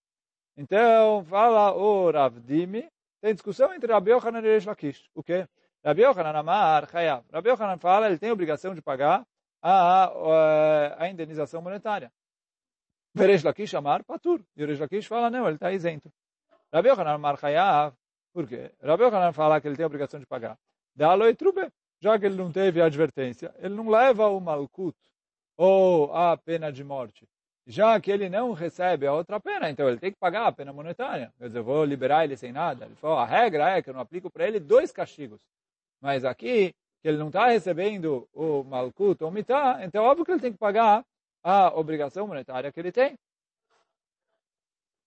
então, 0.56 1.24
fala 1.24 1.74
o 1.74 2.10
Rav 2.12 2.38
Dimi, 2.40 2.88
tem 3.20 3.34
discussão 3.34 3.74
entre 3.74 3.92
Rabi 3.92 4.12
Yochanan 4.12 4.38
e 4.38 4.42
Reish 4.42 4.66
Lakish. 4.66 5.10
O 5.14 5.22
quê? 5.22 5.48
Rabi 5.84 6.02
Yochanan 6.02 6.38
Amar 6.38 6.88
Chayav. 6.88 7.24
Rabi 7.32 7.48
Yochanan 7.48 7.78
fala, 7.78 8.06
ele 8.06 8.18
tem 8.18 8.30
obrigação 8.30 8.74
de 8.74 8.80
pagar 8.80 9.26
a, 9.60 10.04
a, 10.04 11.04
a 11.04 11.08
indenização 11.08 11.60
monetária. 11.60 12.12
Reish 13.16 13.42
Lakish 13.42 13.74
Amar 13.74 14.04
Patur. 14.04 14.44
E 14.56 14.64
Reish 14.64 14.78
Lakish 14.78 15.06
fala, 15.06 15.28
não, 15.28 15.46
ele 15.46 15.56
está 15.56 15.72
isento. 15.72 16.12
Rabi 16.72 16.88
Yochanan 16.88 17.14
Amar 17.14 17.36
Chayav. 17.36 17.94
Por 18.32 18.46
quê? 18.46 18.72
Rabi 18.80 19.04
fala 19.32 19.60
que 19.60 19.66
ele 19.66 19.76
tem 19.76 19.86
obrigação 19.86 20.20
de 20.20 20.26
pagar. 20.26 20.56
Dá-lo 20.94 21.28
e 21.28 21.34
trube. 21.34 21.68
Já 22.04 22.18
que 22.18 22.26
ele 22.26 22.36
não 22.36 22.52
teve 22.52 22.82
advertência, 22.82 23.54
ele 23.58 23.74
não 23.74 23.88
leva 23.88 24.28
o 24.28 24.38
malkut 24.40 24.96
ou 25.56 26.14
a 26.14 26.36
pena 26.36 26.70
de 26.70 26.84
morte 26.84 27.26
já 27.66 27.98
que 27.98 28.10
ele 28.10 28.28
não 28.28 28.52
recebe 28.52 29.06
a 29.06 29.12
outra 29.12 29.40
pena, 29.40 29.70
então 29.70 29.88
ele 29.88 29.98
tem 29.98 30.12
que 30.12 30.18
pagar 30.18 30.46
a 30.46 30.52
pena 30.52 30.72
monetária. 30.72 31.32
Quer 31.38 31.46
dizer, 31.46 31.58
eu 31.60 31.64
vou 31.64 31.84
liberar 31.84 32.24
ele 32.24 32.36
sem 32.36 32.52
nada. 32.52 32.84
Ele 32.84 32.94
falou, 32.96 33.16
a 33.16 33.24
regra 33.24 33.70
é 33.70 33.82
que 33.82 33.88
eu 33.88 33.94
não 33.94 34.00
aplico 34.00 34.30
para 34.30 34.46
ele 34.46 34.60
dois 34.60 34.92
castigos. 34.92 35.40
Mas 36.00 36.24
aqui, 36.24 36.74
que 37.00 37.08
ele 37.08 37.16
não 37.16 37.28
está 37.28 37.46
recebendo 37.46 38.28
o 38.34 38.62
malkut 38.64 39.22
ou 39.24 39.30
mitá, 39.30 39.78
então 39.82 40.04
é 40.04 40.08
óbvio 40.08 40.24
que 40.24 40.32
ele 40.32 40.40
tem 40.40 40.52
que 40.52 40.58
pagar 40.58 41.04
a 41.42 41.68
obrigação 41.78 42.26
monetária 42.26 42.70
que 42.70 42.78
ele 42.78 42.92
tem. 42.92 43.14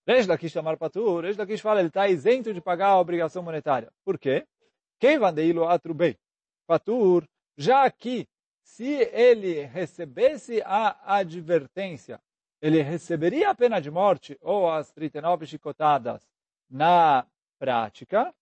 Resh 0.07 0.25
Lakish 0.25 0.53
chamar 0.53 0.77
patur, 0.77 1.23
Resh 1.23 1.37
Lakish 1.37 1.61
fala, 1.61 1.79
ele 1.79 1.89
está 1.89 2.07
isento 2.07 2.53
de 2.53 2.61
pagar 2.61 2.87
a 2.87 2.99
obrigação 2.99 3.43
monetária. 3.43 3.91
Por 4.03 4.17
quê? 4.17 4.47
Quem 4.99 5.19
vandeilo 5.19 5.67
atrubei? 5.67 6.17
Patur, 6.67 7.23
já 7.57 7.89
que 7.89 8.27
se 8.61 9.09
ele 9.11 9.61
recebesse 9.63 10.61
a 10.63 11.15
advertência 11.15 12.19
ele 12.61 12.81
receberia 12.81 13.49
a 13.49 13.55
pena 13.55 13.79
de 13.79 13.91
morte 13.91 14.37
ou 14.41 14.69
as 14.69 14.91
39 14.91 15.45
chicotadas 15.45 16.27
na 16.69 17.25
prática, 17.59 18.33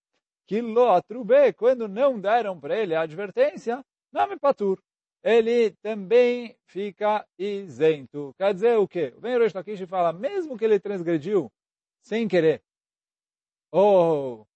que 0.48 0.62
lo 0.62 0.90
atrube, 0.90 1.54
quando 1.54 1.88
não 1.88 2.20
deram 2.20 2.60
para 2.60 2.78
ele 2.78 2.96
a 2.96 3.02
advertência, 3.02 3.84
nome 4.12 4.38
patur. 4.38 4.82
Ele 5.24 5.72
também 5.82 6.56
fica 6.66 7.26
isento. 7.38 8.34
Quer 8.38 8.54
dizer 8.54 8.78
o 8.78 8.88
quê? 8.88 9.14
O 9.18 9.22
Rosh 9.22 9.54
Lakish 9.54 9.82
e 9.82 9.88
fala, 9.88 10.14
mesmo 10.14 10.58
que 10.58 10.64
ele 10.64 10.80
transgrediu 10.80 11.52
sem 12.02 12.28
querer, 12.28 12.62
ou 13.72 14.48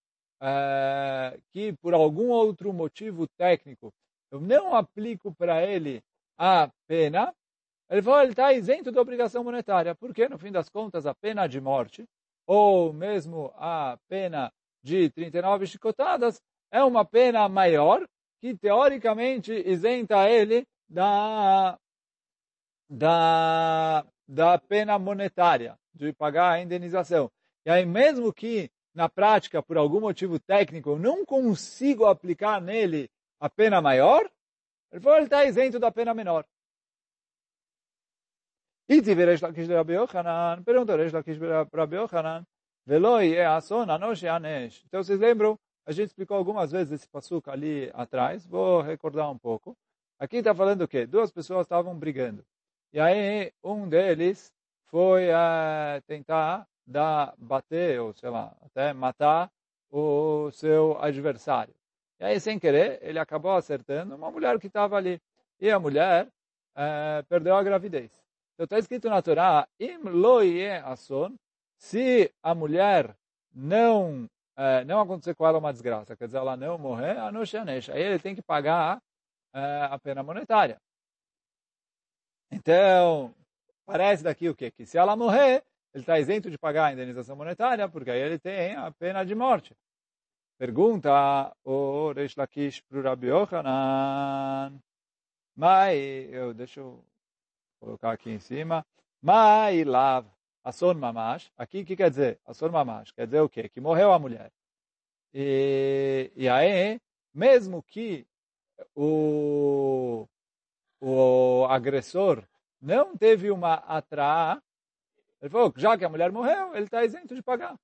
é, 0.42 1.38
que 1.52 1.74
por 1.74 1.94
algum 1.94 2.30
outro 2.30 2.72
motivo 2.72 3.28
técnico 3.38 3.94
eu 4.32 4.40
não 4.40 4.76
aplico 4.76 5.34
para 5.34 5.66
ele 5.66 6.02
a 6.38 6.70
pena, 6.88 7.34
ele 7.90 8.02
falou, 8.02 8.22
ele 8.22 8.32
está 8.32 8.54
isento 8.54 8.92
da 8.92 9.02
obrigação 9.02 9.44
monetária, 9.44 9.96
porque 9.96 10.30
no 10.30 10.38
fim 10.38 10.52
das 10.52 10.70
contas 10.70 11.06
a 11.06 11.16
pena 11.16 11.48
de 11.48 11.60
morte, 11.60 12.06
ou 12.46 12.94
mesmo 12.94 13.52
a 13.56 13.98
pena 14.08 14.52
de 14.84 15.10
39 15.10 15.66
chicotadas, 15.68 16.42
é 16.72 16.84
uma 16.84 17.04
pena 17.04 17.50
maior 17.50 18.08
que 18.40 18.56
teoricamente 18.56 19.52
isenta 19.68 20.30
ele 20.30 20.66
da, 20.88 21.78
da, 22.90 24.06
da 24.28 24.58
pena 24.58 24.98
monetária, 24.98 25.76
de 25.94 26.14
pagar 26.14 26.54
a 26.54 26.62
indenização. 26.62 27.30
E 27.66 27.70
aí 27.70 27.86
mesmo 27.86 28.32
que 28.32 28.72
na 28.94 29.08
prática, 29.08 29.62
por 29.62 29.78
algum 29.78 30.00
motivo 30.00 30.40
técnico, 30.40 30.92
eu 30.92 31.00
não 31.00 31.26
consigo 31.26 32.06
aplicar 32.06 32.62
nele 32.62 33.10
a 33.40 33.50
pena 33.50 33.82
maior, 33.82 34.30
ele 34.92 35.02
falou, 35.02 35.18
ele 35.18 35.26
está 35.26 35.46
isento 35.46 35.80
da 35.80 35.92
pena 35.92 36.14
menor. 36.14 36.46
E 38.88 39.02
tive 39.02 39.24
Resh 39.24 39.42
Lakish 39.42 39.68
de 39.68 39.74
Resh 39.76 41.14
Lakish 41.14 41.38
Yochanan, 41.38 42.46
Veloi 42.86 43.36
é 43.36 43.46
anosh 43.46 44.26
anesh. 44.26 44.84
Então 44.88 45.04
vocês 45.04 45.20
lembram, 45.20 45.60
a 45.86 45.92
gente 45.92 46.08
explicou 46.08 46.36
algumas 46.36 46.72
vezes 46.72 46.94
esse 46.94 47.08
passuco 47.08 47.52
ali 47.52 47.92
atrás, 47.94 48.48
vou 48.48 48.82
recordar 48.82 49.30
um 49.30 49.38
pouco. 49.38 49.78
Aqui 50.18 50.38
está 50.38 50.56
falando 50.56 50.82
o 50.82 50.88
quê? 50.88 51.06
Duas 51.06 51.32
pessoas 51.32 51.68
estavam 51.68 51.96
brigando. 51.96 52.44
E 52.92 53.00
aí 53.00 53.54
um 53.64 53.88
deles 53.88 54.52
foi 54.88 55.30
uh, 55.30 56.02
tentar 56.08 56.68
da 56.90 57.34
bater, 57.38 58.02
ou 58.02 58.14
sei 58.14 58.30
lá, 58.30 58.56
até 58.62 58.94
matar 58.94 59.52
o 59.92 60.50
seu 60.52 60.98
adversário. 61.00 61.74
E 62.20 62.26
aí, 62.26 62.40
sem 62.40 62.60
querer, 62.60 63.00
ele 63.02 63.20
acabou 63.20 63.52
acertando 63.52 64.16
uma 64.16 64.32
mulher 64.32 64.60
que 64.60 64.68
estava 64.68 64.98
ali. 64.98 65.22
E 65.60 65.70
a 65.70 65.80
mulher 65.80 66.28
é, 66.76 67.24
perdeu 67.30 67.56
a 67.56 67.64
gravidez. 67.64 68.12
Então 68.54 68.66
está 68.66 68.80
escrito 68.80 69.10
na 69.10 69.22
Torá, 69.22 69.68
im 69.80 70.00
ason, 70.84 71.36
se 71.78 72.34
a 72.44 72.54
mulher 72.54 73.16
não 73.54 74.30
é, 74.58 74.84
não 74.84 75.00
acontecer 75.00 75.34
com 75.34 75.48
ela 75.48 75.60
uma 75.60 75.72
desgraça, 75.72 76.18
quer 76.18 76.26
dizer, 76.26 76.40
ela 76.40 76.58
não 76.58 76.78
morrer, 76.78 77.18
anoshanesh, 77.18 77.90
aí 77.90 78.02
ele 78.02 78.20
tem 78.20 78.36
que 78.36 78.42
pagar 78.42 79.02
é, 79.54 79.88
a 79.90 79.98
pena 79.98 80.22
monetária. 80.22 80.82
Então, 82.52 83.34
parece 83.86 84.22
daqui 84.24 84.50
o 84.50 84.56
quê? 84.56 84.70
Que 84.72 84.86
se 84.86 84.98
ela 84.98 85.16
morrer, 85.16 85.64
ele 85.94 86.04
está 86.04 86.20
isento 86.20 86.50
de 86.50 86.58
pagar 86.58 86.86
a 86.86 86.94
indenização 86.94 87.36
monetária, 87.36 87.88
porque 87.90 88.12
aí 88.12 88.20
ele 88.20 88.40
tem 88.40 88.76
a 88.76 88.92
pena 88.92 89.24
de 89.24 89.34
morte. 89.34 89.76
Pergunta 90.58 91.56
o 91.64 92.12
Reish 92.12 92.36
Lakish 92.36 92.82
para 92.82 93.00
o 93.00 93.02
Rabi 93.02 93.28
Yochanan. 93.28 94.80
Mas, 95.56 95.98
eu, 96.32 96.54
deixa 96.54 96.80
eu 96.80 97.04
colocar 97.80 98.12
aqui 98.12 98.30
em 98.30 98.40
cima. 98.40 98.86
Mai 99.22 99.84
lav 99.84 100.28
Asson 100.64 100.94
mamash. 100.94 101.52
Aqui, 101.58 101.82
o 101.82 101.86
que 101.86 101.96
quer 101.96 102.10
dizer? 102.10 102.40
Asson 102.46 102.70
mamash. 102.70 103.12
Quer 103.12 103.26
dizer 103.26 103.40
o 103.42 103.50
quê? 103.50 103.70
Que 103.70 103.82
morreu 103.82 104.12
a 104.12 104.20
mulher. 104.20 104.52
E, 105.34 106.32
e 106.36 106.50
aí, 106.50 107.00
mesmo 107.34 107.82
que 107.82 108.28
o, 108.96 110.28
o 111.00 111.66
agressor 111.70 112.44
não 112.82 113.16
teve 113.18 113.52
uma 113.52 113.76
atraá, 113.76 114.62
ele 115.42 115.50
falou, 115.50 115.74
já 115.76 115.98
que 115.98 116.06
a 116.06 116.10
mulher 116.10 116.32
morreu, 116.32 116.76
ele 116.76 116.86
está 116.86 117.04
isento 117.04 117.34
de 117.34 117.42
pagar. 117.42 117.76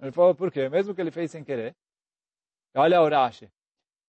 Ele 0.00 0.12
falou, 0.12 0.34
por 0.34 0.50
quê? 0.50 0.68
Mesmo 0.68 0.94
que 0.94 1.00
ele 1.00 1.10
fez 1.10 1.30
sem 1.30 1.44
querer. 1.44 1.74
Olha 2.74 3.02
o 3.02 3.08
Rashi. 3.08 3.50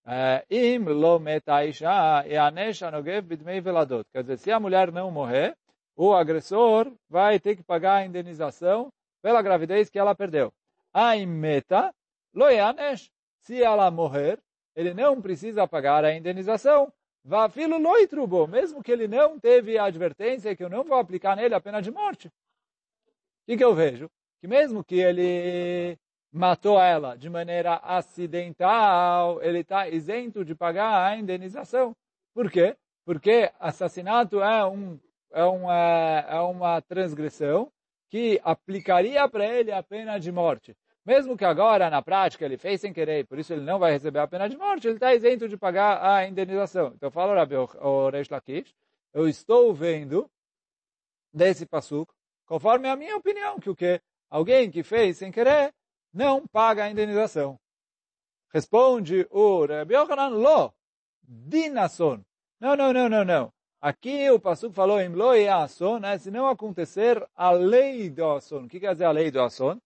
Eh, 0.04 0.44
Im 0.50 0.84
lo 0.84 1.18
metaisha 1.20 2.24
e 2.26 2.90
nogev 2.90 3.26
bidmei 3.26 3.60
veladot. 3.60 4.04
Quer 4.12 4.22
dizer, 4.22 4.38
se 4.38 4.50
a 4.50 4.58
mulher 4.58 4.90
não 4.90 5.10
morrer, 5.10 5.56
o 5.94 6.12
agressor 6.14 6.92
vai 7.08 7.38
ter 7.38 7.56
que 7.56 7.62
pagar 7.62 7.96
a 7.96 8.06
indenização 8.06 8.92
pela 9.20 9.42
gravidez 9.42 9.90
que 9.90 9.98
ela 9.98 10.14
perdeu. 10.14 10.52
A 10.92 11.14
meta 11.26 11.94
lo 12.34 12.48
yanesh. 12.48 13.10
Se 13.40 13.62
ela 13.62 13.90
morrer, 13.90 14.40
ele 14.74 14.94
não 14.94 15.20
precisa 15.20 15.66
pagar 15.68 16.04
a 16.04 16.14
indenização. 16.14 16.92
Vá 17.24 17.48
filo 17.48 17.78
loitrubo, 17.78 18.48
mesmo 18.48 18.82
que 18.82 18.90
ele 18.90 19.06
não 19.06 19.38
teve 19.38 19.78
a 19.78 19.84
advertência 19.84 20.56
que 20.56 20.64
eu 20.64 20.68
não 20.68 20.82
vou 20.82 20.98
aplicar 20.98 21.36
nele 21.36 21.54
a 21.54 21.60
pena 21.60 21.80
de 21.80 21.90
morte. 21.90 22.28
O 22.28 22.32
que, 23.46 23.56
que 23.56 23.64
eu 23.64 23.74
vejo? 23.74 24.10
Que 24.40 24.48
mesmo 24.48 24.82
que 24.82 24.96
ele 24.96 25.96
matou 26.32 26.80
ela 26.80 27.16
de 27.16 27.30
maneira 27.30 27.76
acidental, 27.76 29.40
ele 29.42 29.60
está 29.60 29.88
isento 29.88 30.44
de 30.44 30.54
pagar 30.54 31.06
a 31.06 31.16
indenização. 31.16 31.94
Por 32.34 32.50
quê? 32.50 32.76
Porque 33.04 33.52
assassinato 33.60 34.42
é, 34.42 34.64
um, 34.66 34.98
é, 35.30 35.44
uma, 35.44 36.24
é 36.28 36.40
uma 36.40 36.80
transgressão 36.80 37.70
que 38.08 38.40
aplicaria 38.42 39.28
para 39.28 39.46
ele 39.46 39.70
a 39.70 39.82
pena 39.82 40.18
de 40.18 40.32
morte. 40.32 40.76
Mesmo 41.04 41.36
que 41.36 41.44
agora, 41.44 41.90
na 41.90 42.00
prática, 42.00 42.44
ele 42.44 42.56
fez 42.56 42.80
sem 42.80 42.92
querer, 42.92 43.26
por 43.26 43.38
isso 43.38 43.52
ele 43.52 43.62
não 43.62 43.78
vai 43.78 43.92
receber 43.92 44.20
a 44.20 44.26
pena 44.26 44.48
de 44.48 44.56
morte, 44.56 44.86
ele 44.86 44.94
está 44.94 45.12
isento 45.14 45.48
de 45.48 45.56
pagar 45.56 46.00
a 46.00 46.26
indenização. 46.28 46.92
Então, 46.94 47.10
fala 47.10 47.32
o 47.80 48.10
Reish 48.10 48.28
Lakish, 48.28 48.72
eu 49.12 49.28
estou 49.28 49.74
vendo 49.74 50.30
desse 51.32 51.66
passuco, 51.66 52.14
conforme 52.46 52.88
a 52.88 52.94
minha 52.94 53.16
opinião, 53.16 53.58
que 53.58 53.68
o 53.68 53.74
que 53.74 54.00
alguém 54.30 54.70
que 54.70 54.84
fez 54.84 55.18
sem 55.18 55.32
querer 55.32 55.74
não 56.12 56.46
paga 56.46 56.84
a 56.84 56.90
indenização. 56.90 57.58
Responde 58.52 59.26
o 59.30 59.66
Rabbi 59.66 59.94
Yochanan, 59.94 60.28
lo, 60.28 60.72
dinason. 61.22 62.22
Não, 62.60 62.76
não, 62.76 62.92
não, 62.92 63.08
não, 63.08 63.24
não. 63.24 63.52
Aqui 63.80 64.30
o 64.30 64.38
passuco 64.38 64.72
falou 64.72 65.00
em 65.00 65.08
lo 65.08 65.34
e 65.34 65.48
ason, 65.48 65.98
né? 65.98 66.16
se 66.16 66.30
não 66.30 66.46
acontecer 66.46 67.26
a 67.34 67.50
lei 67.50 68.08
do 68.08 68.24
ason. 68.24 68.64
O 68.64 68.68
que 68.68 68.78
quer 68.78 68.92
dizer 68.92 69.06
a 69.06 69.10
lei 69.10 69.30
do 69.30 69.40
ason? 69.40 69.80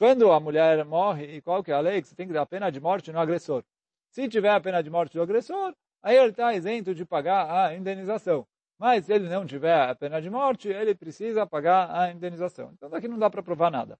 Quando 0.00 0.32
a 0.32 0.40
mulher 0.40 0.82
morre, 0.86 1.26
e 1.26 1.42
qual 1.42 1.62
que 1.62 1.70
é 1.70 1.74
a 1.74 1.80
lei? 1.80 2.00
Que 2.00 2.08
você 2.08 2.14
tem 2.14 2.26
que 2.26 2.32
dar 2.32 2.40
a 2.40 2.46
pena 2.46 2.72
de 2.72 2.80
morte 2.80 3.12
no 3.12 3.20
agressor. 3.20 3.62
Se 4.08 4.26
tiver 4.30 4.48
a 4.48 4.58
pena 4.58 4.82
de 4.82 4.88
morte 4.88 5.12
do 5.12 5.20
agressor, 5.20 5.74
aí 6.02 6.16
ele 6.16 6.30
está 6.30 6.54
isento 6.54 6.94
de 6.94 7.04
pagar 7.04 7.66
a 7.66 7.74
indenização. 7.74 8.48
Mas 8.78 9.04
se 9.04 9.12
ele 9.12 9.28
não 9.28 9.44
tiver 9.44 9.78
a 9.78 9.94
pena 9.94 10.18
de 10.22 10.30
morte, 10.30 10.68
ele 10.68 10.94
precisa 10.94 11.46
pagar 11.46 11.94
a 11.94 12.10
indenização. 12.10 12.72
Então 12.72 12.88
daqui 12.88 13.08
não 13.08 13.18
dá 13.18 13.28
para 13.28 13.42
provar 13.42 13.70
nada. 13.70 13.98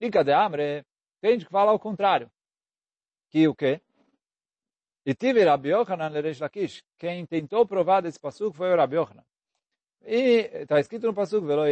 E 0.00 0.10
cadê 0.10 0.32
Amre? 0.32 0.84
Tem 1.20 1.34
gente 1.34 1.44
que 1.44 1.52
fala 1.52 1.70
ao 1.70 1.78
contrário. 1.78 2.28
Que 3.30 3.46
o 3.46 3.54
quê? 3.54 3.80
E 5.06 5.14
tive 5.14 5.44
Rabi 5.44 5.68
Yochanan 5.68 6.10
Lakish. 6.40 6.82
Quem 6.98 7.24
tentou 7.24 7.64
provar 7.64 8.00
desse 8.00 8.18
passuco 8.18 8.56
foi 8.56 8.72
o 8.72 8.76
Rabi 8.76 8.96
Yochanan. 8.96 9.24
E 10.04 10.50
está 10.62 10.80
escrito 10.80 11.06
no 11.06 11.14
passuco, 11.14 11.46
velo 11.46 11.64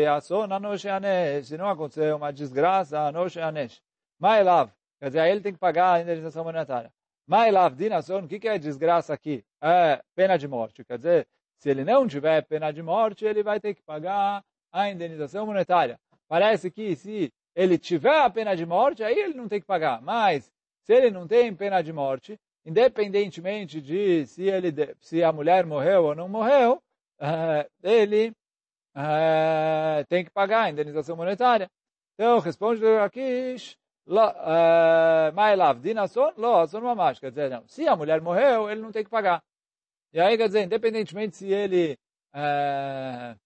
se 1.43 1.57
não 1.57 1.69
acontecer 1.69 2.15
uma 2.15 2.33
desgraça, 2.33 3.01
anosh 3.01 3.39
anesh. 3.39 3.81
Mailav, 4.19 4.71
quer 5.01 5.07
dizer, 5.07 5.31
ele 5.31 5.41
tem 5.41 5.53
que 5.53 5.59
pagar 5.59 5.95
a 5.95 6.01
indenização 6.03 6.45
monetária. 6.45 6.93
Mailav 7.27 7.75
dinason, 7.75 8.21
o 8.21 8.29
que, 8.29 8.39
que 8.39 8.49
é 8.49 8.59
desgraça 8.59 9.15
aqui? 9.15 9.45
É 9.63 10.03
pena 10.15 10.37
de 10.37 10.47
morte. 10.47 10.85
Quer 10.85 10.99
dizer, 10.99 11.29
se 11.59 11.71
ele 11.71 11.85
não 11.85 12.07
tiver 12.07 12.43
pena 12.43 12.71
de 12.71 12.83
morte, 12.83 13.25
ele 13.25 13.43
vai 13.43 13.61
ter 13.61 13.75
que 13.75 13.83
pagar 13.83 14.43
a 14.73 14.91
indenização 14.91 15.47
monetária. 15.47 15.99
Parece 16.29 16.71
que 16.71 16.95
se 16.95 17.33
ele 17.55 17.79
tiver 17.79 18.21
a 18.21 18.31
pena 18.31 18.55
de 18.55 18.65
morte, 18.65 19.03
aí 19.03 19.19
ele 19.19 19.35
não 19.35 19.49
tem 19.49 19.61
que 19.61 19.67
pagar. 19.67 20.01
Mas, 20.01 20.53
se 20.85 20.95
ele 20.95 21.11
não 21.11 21.27
tem 21.27 21.55
pena 21.55 21.83
de 21.83 21.93
morte, 21.93 22.39
independentemente 22.65 23.81
de 23.81 24.27
se, 24.27 24.45
ele, 24.45 24.73
se 25.01 25.23
a 25.25 25.33
mulher 25.33 25.67
morreu 25.67 26.05
ou 26.05 26.15
não 26.15 26.29
morreu, 26.29 26.81
uh, 27.21 27.71
ele 27.83 28.33
uh, 28.97 30.05
tem 30.09 30.25
que 30.25 30.31
pagar 30.31 30.63
a 30.63 30.71
indenização 30.71 31.17
monetária. 31.17 31.69
Então, 32.15 32.39
responde 32.41 32.85
o 32.85 33.03
Akish, 33.03 33.77
Mailav, 35.35 35.81
Dinason, 35.81 36.33
Lo, 36.37 36.57
Ason 36.57 36.81
Mamash. 36.81 37.21
Quer 37.21 37.31
dizer, 37.31 37.51
não, 37.51 37.67
se 37.69 37.87
a 37.87 37.95
mulher 37.95 38.21
morreu, 38.21 38.71
ele 38.71 38.81
não 38.81 38.91
tem 38.91 39.05
que 39.05 39.11
pagar. 39.11 39.43
E 40.13 40.21
aí, 40.21 40.37
quer 40.37 40.47
dizer, 40.47 40.63
independentemente 40.63 41.37
se 41.37 41.53
ele... 41.53 41.97
Uh, 42.35 43.39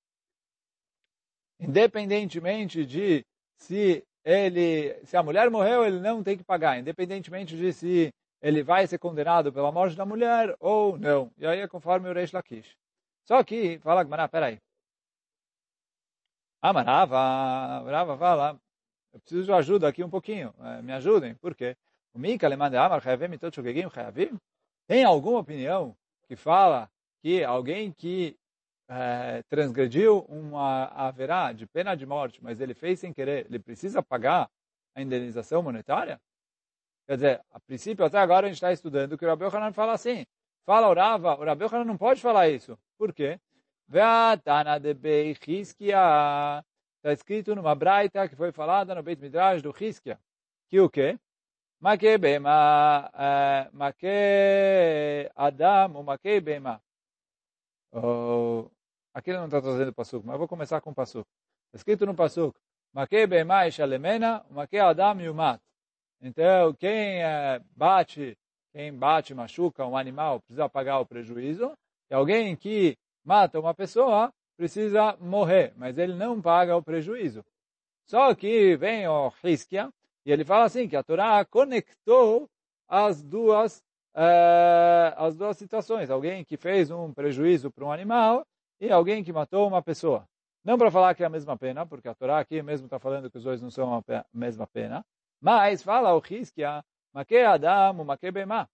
independentemente 1.60 2.84
de 2.84 3.24
se 3.56 4.04
ele, 4.24 4.94
se 5.04 5.16
a 5.16 5.22
mulher 5.22 5.48
morreu, 5.50 5.84
ele 5.84 6.00
não 6.00 6.22
tem 6.22 6.36
que 6.36 6.44
pagar, 6.44 6.78
independentemente 6.78 7.56
de 7.56 7.72
se 7.72 8.12
ele 8.40 8.62
vai 8.62 8.86
ser 8.86 8.98
condenado 8.98 9.52
pela 9.52 9.70
morte 9.70 9.96
da 9.96 10.04
mulher 10.04 10.54
ou 10.58 10.98
não. 10.98 11.30
E 11.38 11.46
aí 11.46 11.60
é 11.60 11.68
conforme 11.68 12.08
o 12.08 12.12
Reish 12.12 12.32
Lakish. 12.32 12.76
Só 13.24 13.42
que, 13.44 13.78
fala 13.78 14.04
Gmará, 14.04 14.28
peraí. 14.28 14.58
Ah, 16.60 16.72
mas 16.72 16.86
Rava, 16.86 17.90
Rava 17.90 18.16
fala, 18.16 18.60
eu 19.12 19.20
preciso 19.20 19.44
de 19.44 19.52
ajuda 19.52 19.88
aqui 19.88 20.02
um 20.04 20.10
pouquinho, 20.10 20.54
eh, 20.60 20.82
me 20.82 20.92
ajudem, 20.92 21.34
por 21.34 21.54
quê? 21.54 21.76
O 22.14 22.18
Mika 22.18 22.48
le 22.48 22.56
manda 22.56 22.80
amar 22.84 23.02
chayavim 23.02 23.34
itot 23.34 23.54
shogegim 23.54 23.88
chayavim? 23.90 24.38
Tem 24.86 25.04
alguma 25.04 25.40
opinião 25.40 25.96
que 26.28 26.36
fala 26.36 26.90
que 27.22 27.42
alguém 27.42 27.92
que 27.92 28.36
é, 28.88 29.42
transgrediu 29.48 30.20
uma 30.28 30.84
haverá 30.86 31.52
de 31.52 31.66
pena 31.66 31.94
de 31.96 32.04
morte, 32.04 32.42
mas 32.42 32.60
ele 32.60 32.74
fez 32.74 33.00
sem 33.00 33.12
querer, 33.12 33.46
ele 33.46 33.58
precisa 33.58 34.02
pagar 34.02 34.50
a 34.94 35.02
indenização 35.02 35.62
monetária? 35.62 36.20
Quer 37.06 37.14
dizer, 37.16 37.44
a 37.50 37.60
princípio, 37.60 38.04
até 38.04 38.18
agora 38.18 38.46
a 38.46 38.48
gente 38.48 38.56
está 38.56 38.72
estudando 38.72 39.16
que 39.16 39.24
o 39.24 39.28
Rabbi 39.28 39.44
Hanan 39.46 39.72
fala 39.72 39.92
assim. 39.92 40.24
Fala 40.64 40.88
o 40.88 40.94
Rava, 40.94 41.36
o 41.36 41.42
Hanan 41.42 41.84
não 41.84 41.96
pode 41.96 42.20
falar 42.20 42.48
isso. 42.48 42.78
Por 42.96 43.12
quê? 43.12 43.40
Ve'atana 43.88 44.78
de 44.78 44.94
Beichiskia. 44.94 46.64
Está 46.96 47.12
escrito 47.12 47.54
numa 47.54 47.74
braita 47.74 48.28
que 48.28 48.36
foi 48.36 48.52
falada 48.52 48.94
no 48.94 49.02
Beit 49.02 49.20
Midrash 49.20 49.60
do 49.60 49.74
Hiskia. 49.78 50.18
Que 50.68 50.80
o 50.80 50.88
quê? 50.88 51.18
Make 51.80 52.16
bema, 52.16 53.10
eh, 53.12 53.68
make 53.72 55.30
Adam, 55.34 56.00
o 56.00 56.02
make 56.04 56.40
bema. 56.40 56.80
Oh, 57.92 58.70
aqui 59.12 59.30
ele 59.30 59.38
não 59.38 59.46
está 59.46 59.60
trazendo 59.60 59.88
o 59.88 59.94
passuco, 59.94 60.24
mas 60.26 60.34
eu 60.34 60.38
vou 60.38 60.48
começar 60.48 60.80
com 60.80 60.90
o 60.90 60.94
passuco. 60.94 61.28
Está 61.66 61.78
escrito 61.78 62.06
no 62.06 62.14
passuco, 62.14 62.58
Makei 62.92 63.26
be'emai 63.26 63.70
shalemena, 63.72 64.44
makei 64.50 64.80
adam 64.80 65.20
yumat. 65.20 65.60
Então, 66.20 66.74
quem 66.74 67.22
é, 67.22 67.58
bate, 67.74 68.38
quem 68.72 68.92
bate, 68.92 69.34
machuca 69.34 69.86
um 69.86 69.96
animal, 69.96 70.40
precisa 70.40 70.68
pagar 70.68 70.98
o 71.00 71.06
prejuízo. 71.06 71.72
E 72.10 72.14
alguém 72.14 72.56
que 72.56 72.96
mata 73.24 73.60
uma 73.60 73.74
pessoa, 73.74 74.32
precisa 74.56 75.16
morrer, 75.20 75.72
mas 75.76 75.98
ele 75.98 76.14
não 76.14 76.40
paga 76.40 76.76
o 76.76 76.82
prejuízo. 76.82 77.44
Só 78.06 78.34
que 78.34 78.76
vem 78.76 79.06
o 79.06 79.32
Hiskia, 79.44 79.90
e 80.24 80.32
ele 80.32 80.44
fala 80.44 80.64
assim, 80.64 80.88
que 80.88 80.96
a 80.96 81.02
Torá 81.02 81.44
conectou 81.44 82.48
as 82.88 83.22
duas 83.22 83.82
uh, 84.14 85.14
as 85.16 85.36
duas 85.36 85.56
situações. 85.56 86.10
Alguém 86.10 86.44
que 86.44 86.56
fez 86.56 86.90
um 86.90 87.12
prejuízo 87.12 87.70
para 87.70 87.84
um 87.84 87.92
animal 87.92 88.44
e 88.80 88.90
alguém 88.90 89.24
que 89.24 89.32
matou 89.32 89.66
uma 89.66 89.82
pessoa. 89.82 90.26
Não 90.64 90.78
para 90.78 90.90
falar 90.90 91.14
que 91.14 91.22
é 91.22 91.26
a 91.26 91.30
mesma 91.30 91.56
pena, 91.56 91.84
porque 91.84 92.08
a 92.08 92.14
Torá 92.14 92.38
aqui 92.38 92.62
mesmo 92.62 92.86
está 92.86 92.98
falando 92.98 93.30
que 93.30 93.38
os 93.38 93.44
dois 93.44 93.60
não 93.60 93.70
são 93.70 93.94
a 93.94 94.24
mesma 94.32 94.66
pena, 94.66 95.04
mas 95.40 95.82
fala 95.82 96.14
o 96.14 96.22
Hiskia, 96.28 96.84
Make 97.13 97.37
Adam, 97.37 98.03
Make 98.03 98.31
Bema. 98.31 98.69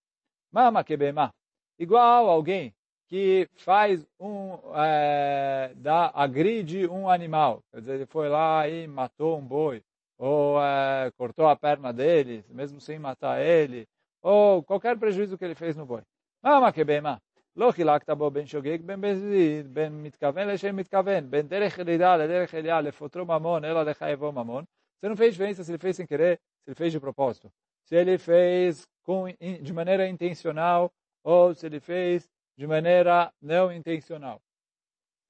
Ma 0.51 0.71
Make 0.71 0.97
Bema. 0.97 1.33
Igual 1.79 2.29
alguém 2.29 2.73
que 3.07 3.47
faz 3.57 4.05
um, 4.19 4.57
é, 4.75 5.71
dá, 5.75 6.11
agride 6.13 6.87
um 6.87 7.09
animal. 7.09 7.63
Quer 7.71 7.79
dizer, 7.79 7.93
ele 7.95 8.05
foi 8.05 8.29
lá 8.29 8.67
e 8.67 8.87
matou 8.87 9.37
um 9.37 9.45
boi, 9.45 9.83
ou 10.17 10.61
é, 10.61 11.11
cortou 11.17 11.47
a 11.47 11.55
perna 11.55 11.93
dele, 11.93 12.43
mesmo 12.49 12.81
sem 12.81 12.97
matar 12.97 13.41
ele, 13.41 13.87
ou 14.21 14.63
qualquer 14.63 14.97
prejuízo 14.97 15.37
que 15.37 15.45
ele 15.45 15.55
fez 15.55 15.75
no 15.75 15.85
boi. 15.85 16.01
מה 16.43 16.71
כבהמה? 16.71 17.15
לא 17.55 17.71
חילקת 17.71 18.09
בו 18.09 18.31
בין 18.31 18.45
שוגג 18.45 18.81
בין 18.81 19.01
בזיד, 19.01 19.73
בין 19.73 20.03
מתכוון 20.03 20.47
לשם 20.47 20.75
מתכוון, 20.75 21.31
בין 21.31 21.47
דרך 21.47 21.77
ירידה 21.77 22.17
לדרך 22.17 22.53
עלייה, 22.53 22.81
לפוטרו 22.81 23.25
ממון, 23.25 23.65
אלא 23.65 23.83
לחייבו 23.83 24.31
ממון. 24.31 24.63
Você 25.03 25.09
não 25.09 25.17
fez 25.17 25.33
diferença 25.33 25.63
se 25.65 25.71
ele 25.71 25.77
fez 25.77 25.97
sem 25.97 26.07
querer, 26.07 26.39
se 26.63 26.69
ele 26.69 26.75
fez 26.75 26.93
de 26.93 26.99
propósito. 26.99 27.51
Se 27.88 27.96
ele 27.96 28.18
fez 28.18 28.86
com, 29.02 29.24
de 29.62 29.72
maneira 29.72 30.06
intencional 30.06 30.92
ou 31.24 31.54
se 31.54 31.64
ele 31.64 31.80
fez 31.80 32.28
de 32.54 32.66
maneira 32.66 33.32
não 33.40 33.72
intencional. 33.72 34.42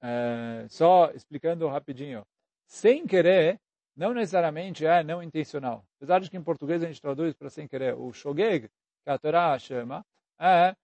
É, 0.01 0.65
só 0.67 1.09
explicando 1.11 1.69
rapidinho. 1.69 2.25
Sem 2.67 3.07
querer, 3.07 3.57
não 3.95 4.13
necessariamente 4.13 4.85
é 4.85 5.01
não 5.05 5.23
intencional. 5.23 5.85
Apesar 5.95 6.19
de 6.19 6.29
que 6.29 6.35
em 6.35 6.43
português 6.43 6.83
a 6.83 6.87
gente 6.87 7.01
traduz 7.01 7.33
para 7.33 7.49
sem 7.49 7.65
querer. 7.65 7.95
O 7.95 8.11
shogeg, 8.11 8.67
que 8.67 9.09
a 9.09 9.17
Torá 9.17 9.57
chama, 9.57 10.05
é, 10.37 10.75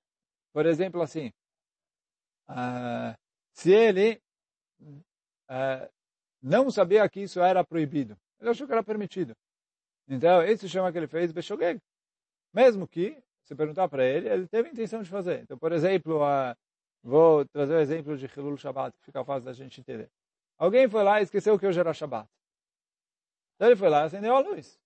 por 0.53 0.65
exemplo, 0.65 1.01
assim, 1.01 1.33
uh, 2.47 3.13
se 3.51 3.73
ele 3.73 4.21
uh, 4.79 5.91
não 6.41 6.71
sabia 6.71 7.09
que 7.09 7.19
isso 7.19 7.41
era 7.41 7.65
proibido, 7.65 8.17
ele 8.39 8.49
achou 8.49 8.65
que 8.65 8.71
era 8.71 8.81
permitido. 8.81 9.35
Então, 10.07 10.43
esse 10.43 10.69
chama 10.69 10.91
que 10.91 10.97
ele 10.97 11.07
fez 11.07 11.31
Beshogeg. 11.31 11.81
Mesmo 12.53 12.87
que, 12.87 13.21
se 13.43 13.55
perguntar 13.55 13.87
para 13.87 14.05
ele, 14.05 14.29
ele 14.29 14.47
teve 14.47 14.69
a 14.69 14.71
intenção 14.71 15.01
de 15.01 15.09
fazer. 15.09 15.41
Então, 15.41 15.57
por 15.57 15.71
exemplo, 15.71 16.21
uh, 16.23 16.55
vou 17.03 17.45
trazer 17.45 17.75
o 17.75 17.79
exemplo 17.79 18.17
de 18.17 18.25
Hilul 18.25 18.57
Shabbat, 18.57 18.95
que 18.97 19.05
fica 19.05 19.23
fácil 19.23 19.45
da 19.45 19.53
gente 19.53 19.79
entender. 19.81 20.09
Alguém 20.57 20.87
foi 20.87 21.03
lá 21.03 21.19
e 21.19 21.23
esqueceu 21.23 21.59
que 21.59 21.67
hoje 21.67 21.79
era 21.79 21.93
Shabbat. 21.93 22.29
Então 23.55 23.67
ele 23.67 23.75
foi 23.75 23.89
lá 23.89 24.03
e 24.03 24.05
acendeu 24.05 24.35
a 24.35 24.39
luz. 24.39 24.79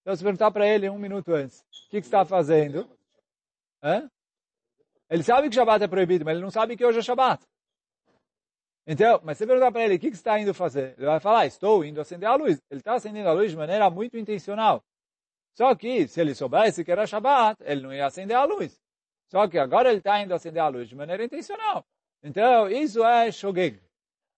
Então, 0.00 0.16
se 0.16 0.22
perguntar 0.22 0.50
para 0.50 0.66
ele 0.66 0.88
um 0.88 0.98
minuto 0.98 1.32
antes, 1.32 1.60
o 1.60 1.90
que, 1.90 2.00
que 2.00 2.06
está 2.06 2.24
fazendo? 2.24 2.88
Hã? 3.82 4.10
Ele 5.08 5.22
sabe 5.22 5.48
que 5.48 5.54
Shabbat 5.54 5.84
é 5.84 5.88
proibido, 5.88 6.24
mas 6.24 6.34
ele 6.34 6.42
não 6.42 6.50
sabe 6.50 6.76
que 6.76 6.84
hoje 6.84 6.98
é 6.98 7.02
Shabbat. 7.02 7.44
Então, 8.92 9.20
mas 9.22 9.38
você 9.38 9.46
perguntar 9.46 9.70
para 9.70 9.84
ele, 9.84 9.94
o 9.94 9.98
que, 10.00 10.10
que 10.10 10.16
está 10.16 10.36
indo 10.40 10.52
fazer? 10.52 10.94
Ele 10.96 11.06
vai 11.06 11.20
falar, 11.20 11.46
estou 11.46 11.84
indo 11.84 12.00
acender 12.00 12.28
a 12.28 12.34
luz. 12.34 12.60
Ele 12.68 12.80
está 12.80 12.94
acendendo 12.94 13.28
a 13.28 13.32
luz 13.32 13.52
de 13.52 13.56
maneira 13.56 13.88
muito 13.88 14.18
intencional. 14.18 14.82
Só 15.56 15.76
que, 15.76 16.08
se 16.08 16.20
ele 16.20 16.34
soubesse 16.34 16.84
que 16.84 16.90
era 16.90 17.06
Shabbat, 17.06 17.56
ele 17.64 17.82
não 17.82 17.94
ia 17.94 18.06
acender 18.06 18.36
a 18.36 18.42
luz. 18.42 18.80
Só 19.30 19.46
que 19.46 19.60
agora 19.60 19.90
ele 19.90 19.98
está 19.98 20.20
indo 20.20 20.34
acender 20.34 20.60
a 20.60 20.66
luz 20.66 20.88
de 20.88 20.96
maneira 20.96 21.22
intencional. 21.22 21.84
Então, 22.20 22.68
isso 22.68 23.04
é 23.04 23.30
shogeg. 23.30 23.80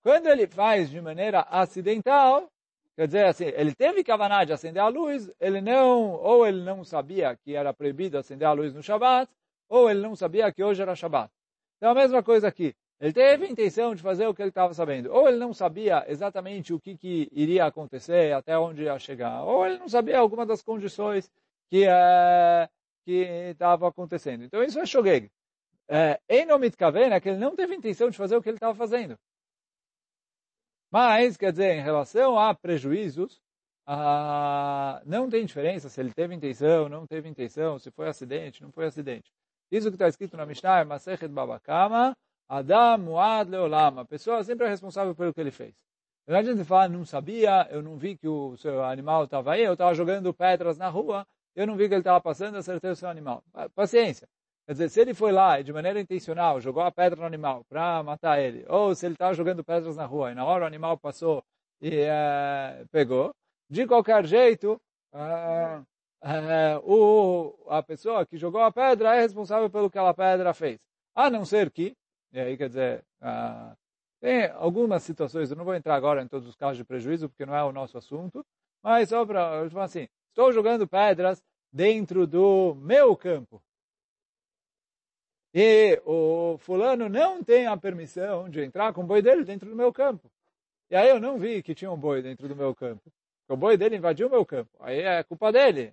Quando 0.02 0.26
ele 0.26 0.46
faz 0.46 0.90
de 0.90 1.00
maneira 1.00 1.40
acidental, 1.48 2.46
quer 2.94 3.06
dizer 3.06 3.24
assim, 3.24 3.46
ele 3.46 3.74
teve 3.74 4.04
kavaná 4.04 4.44
de 4.44 4.52
acender 4.52 4.82
a 4.82 4.88
luz, 4.88 5.32
ele 5.40 5.62
não, 5.62 6.12
ou 6.12 6.46
ele 6.46 6.62
não 6.62 6.84
sabia 6.84 7.38
que 7.42 7.54
era 7.54 7.72
proibido 7.72 8.18
acender 8.18 8.46
a 8.46 8.52
luz 8.52 8.74
no 8.74 8.82
Shabbat, 8.82 9.32
ou 9.70 9.88
ele 9.88 10.02
não 10.02 10.14
sabia 10.14 10.52
que 10.52 10.62
hoje 10.62 10.82
era 10.82 10.94
Shabbat. 10.94 11.32
Então, 11.78 11.92
a 11.92 11.94
mesma 11.94 12.22
coisa 12.22 12.48
aqui. 12.48 12.74
Ele 13.02 13.12
teve 13.12 13.46
a 13.46 13.48
intenção 13.48 13.96
de 13.96 14.00
fazer 14.00 14.28
o 14.28 14.34
que 14.34 14.40
ele 14.40 14.50
estava 14.50 14.72
sabendo. 14.72 15.12
Ou 15.12 15.26
ele 15.28 15.36
não 15.36 15.52
sabia 15.52 16.04
exatamente 16.06 16.72
o 16.72 16.78
que, 16.78 16.96
que 16.96 17.28
iria 17.32 17.66
acontecer, 17.66 18.32
até 18.32 18.56
onde 18.56 18.84
ia 18.84 18.96
chegar. 18.96 19.42
Ou 19.42 19.66
ele 19.66 19.76
não 19.76 19.88
sabia 19.88 20.20
alguma 20.20 20.46
das 20.46 20.62
condições 20.62 21.28
que 21.68 21.84
é, 21.84 22.68
que 23.04 23.50
estava 23.50 23.88
acontecendo. 23.88 24.44
Então 24.44 24.62
isso 24.62 24.78
é 24.78 24.86
shogeg. 24.86 25.28
Em 26.28 26.46
nome 26.46 26.70
de 26.70 26.76
é 26.78 27.20
que 27.20 27.28
ele 27.30 27.38
não 27.38 27.56
teve 27.56 27.74
intenção 27.74 28.08
de 28.08 28.16
fazer 28.16 28.36
o 28.36 28.42
que 28.42 28.48
ele 28.48 28.56
estava 28.56 28.74
fazendo. 28.76 29.18
Mas, 30.88 31.36
quer 31.36 31.50
dizer, 31.50 31.74
em 31.74 31.82
relação 31.82 32.38
a 32.38 32.54
prejuízos, 32.54 33.42
não 35.04 35.28
tem 35.28 35.44
diferença 35.44 35.88
se 35.88 36.00
ele 36.00 36.12
teve 36.14 36.36
intenção, 36.36 36.88
não 36.88 37.04
teve 37.04 37.28
intenção, 37.28 37.80
se 37.80 37.90
foi 37.90 38.08
acidente, 38.08 38.62
não 38.62 38.70
foi 38.70 38.86
acidente. 38.86 39.32
Isso 39.72 39.88
que 39.88 39.96
está 39.96 40.06
escrito 40.06 40.36
na 40.36 40.46
Mishnah 40.46 40.82
é 40.82 40.84
Masechet 40.84 41.26
Babakama, 41.28 42.16
Adam 42.52 42.98
Muad 42.98 43.48
Leolam. 43.48 44.00
A 44.00 44.04
pessoa 44.04 44.44
sempre 44.44 44.66
é 44.66 44.68
responsável 44.68 45.14
pelo 45.14 45.32
que 45.32 45.40
ele 45.40 45.50
fez. 45.50 45.74
Não 46.26 46.36
adianta 46.36 46.64
falar, 46.66 46.88
não 46.88 47.02
sabia, 47.02 47.66
eu 47.70 47.82
não 47.82 47.96
vi 47.96 48.14
que 48.14 48.28
o 48.28 48.56
seu 48.58 48.84
animal 48.84 49.24
estava 49.24 49.52
aí, 49.52 49.62
eu 49.62 49.72
estava 49.72 49.94
jogando 49.94 50.34
pedras 50.34 50.76
na 50.76 50.88
rua, 50.88 51.26
eu 51.56 51.66
não 51.66 51.76
vi 51.76 51.88
que 51.88 51.94
ele 51.94 52.02
estava 52.02 52.20
passando, 52.20 52.56
acertei 52.58 52.90
o 52.90 52.96
seu 52.96 53.08
animal. 53.08 53.42
Paciência. 53.74 54.28
Quer 54.66 54.72
dizer, 54.72 54.90
se 54.90 55.00
ele 55.00 55.14
foi 55.14 55.32
lá 55.32 55.58
e 55.60 55.64
de 55.64 55.72
maneira 55.72 55.98
intencional 55.98 56.60
jogou 56.60 56.82
a 56.82 56.92
pedra 56.92 57.18
no 57.18 57.26
animal 57.26 57.64
para 57.68 58.02
matar 58.02 58.38
ele, 58.38 58.64
ou 58.68 58.94
se 58.94 59.06
ele 59.06 59.14
estava 59.14 59.32
jogando 59.32 59.64
pedras 59.64 59.96
na 59.96 60.04
rua 60.04 60.30
e 60.30 60.34
na 60.34 60.44
hora 60.44 60.64
o 60.64 60.66
animal 60.66 60.98
passou 60.98 61.42
e 61.80 61.90
é, 61.90 62.84
pegou, 62.92 63.34
de 63.68 63.86
qualquer 63.86 64.26
jeito, 64.26 64.80
uh, 65.14 65.80
uh, 66.22 66.78
o, 66.84 67.66
a 67.70 67.82
pessoa 67.82 68.26
que 68.26 68.36
jogou 68.36 68.60
a 68.60 68.70
pedra 68.70 69.16
é 69.16 69.22
responsável 69.22 69.70
pelo 69.70 69.90
que 69.90 69.98
aquela 69.98 70.14
pedra 70.14 70.52
fez. 70.52 70.78
A 71.14 71.28
não 71.30 71.44
ser 71.44 71.70
que 71.70 71.96
e 72.32 72.40
aí, 72.40 72.56
quer 72.56 72.68
dizer, 72.68 73.04
ah, 73.20 73.76
tem 74.20 74.46
algumas 74.50 75.02
situações, 75.02 75.50
eu 75.50 75.56
não 75.56 75.64
vou 75.64 75.74
entrar 75.74 75.94
agora 75.94 76.22
em 76.22 76.28
todos 76.28 76.48
os 76.48 76.56
casos 76.56 76.78
de 76.78 76.84
prejuízo, 76.84 77.28
porque 77.28 77.44
não 77.44 77.54
é 77.54 77.64
o 77.64 77.72
nosso 77.72 77.98
assunto, 77.98 78.44
mas 78.82 79.08
só 79.08 79.26
para, 79.26 79.62
assim, 79.82 80.08
estou 80.28 80.52
jogando 80.52 80.86
pedras 80.86 81.42
dentro 81.72 82.26
do 82.26 82.74
meu 82.76 83.16
campo. 83.16 83.62
E 85.54 86.00
o 86.06 86.56
fulano 86.58 87.08
não 87.08 87.42
tem 87.44 87.66
a 87.66 87.76
permissão 87.76 88.48
de 88.48 88.62
entrar 88.62 88.92
com 88.92 89.02
o 89.02 89.06
boi 89.06 89.20
dele 89.20 89.44
dentro 89.44 89.68
do 89.68 89.76
meu 89.76 89.92
campo. 89.92 90.30
E 90.90 90.96
aí 90.96 91.08
eu 91.08 91.20
não 91.20 91.38
vi 91.38 91.62
que 91.62 91.74
tinha 91.74 91.90
um 91.90 91.96
boi 91.96 92.22
dentro 92.22 92.48
do 92.48 92.56
meu 92.56 92.74
campo. 92.74 93.02
O 93.48 93.56
boi 93.56 93.76
dele 93.76 93.96
invadiu 93.96 94.28
o 94.28 94.30
meu 94.30 94.46
campo. 94.46 94.70
Aí 94.80 95.00
é 95.00 95.22
culpa 95.22 95.52
dele. 95.52 95.92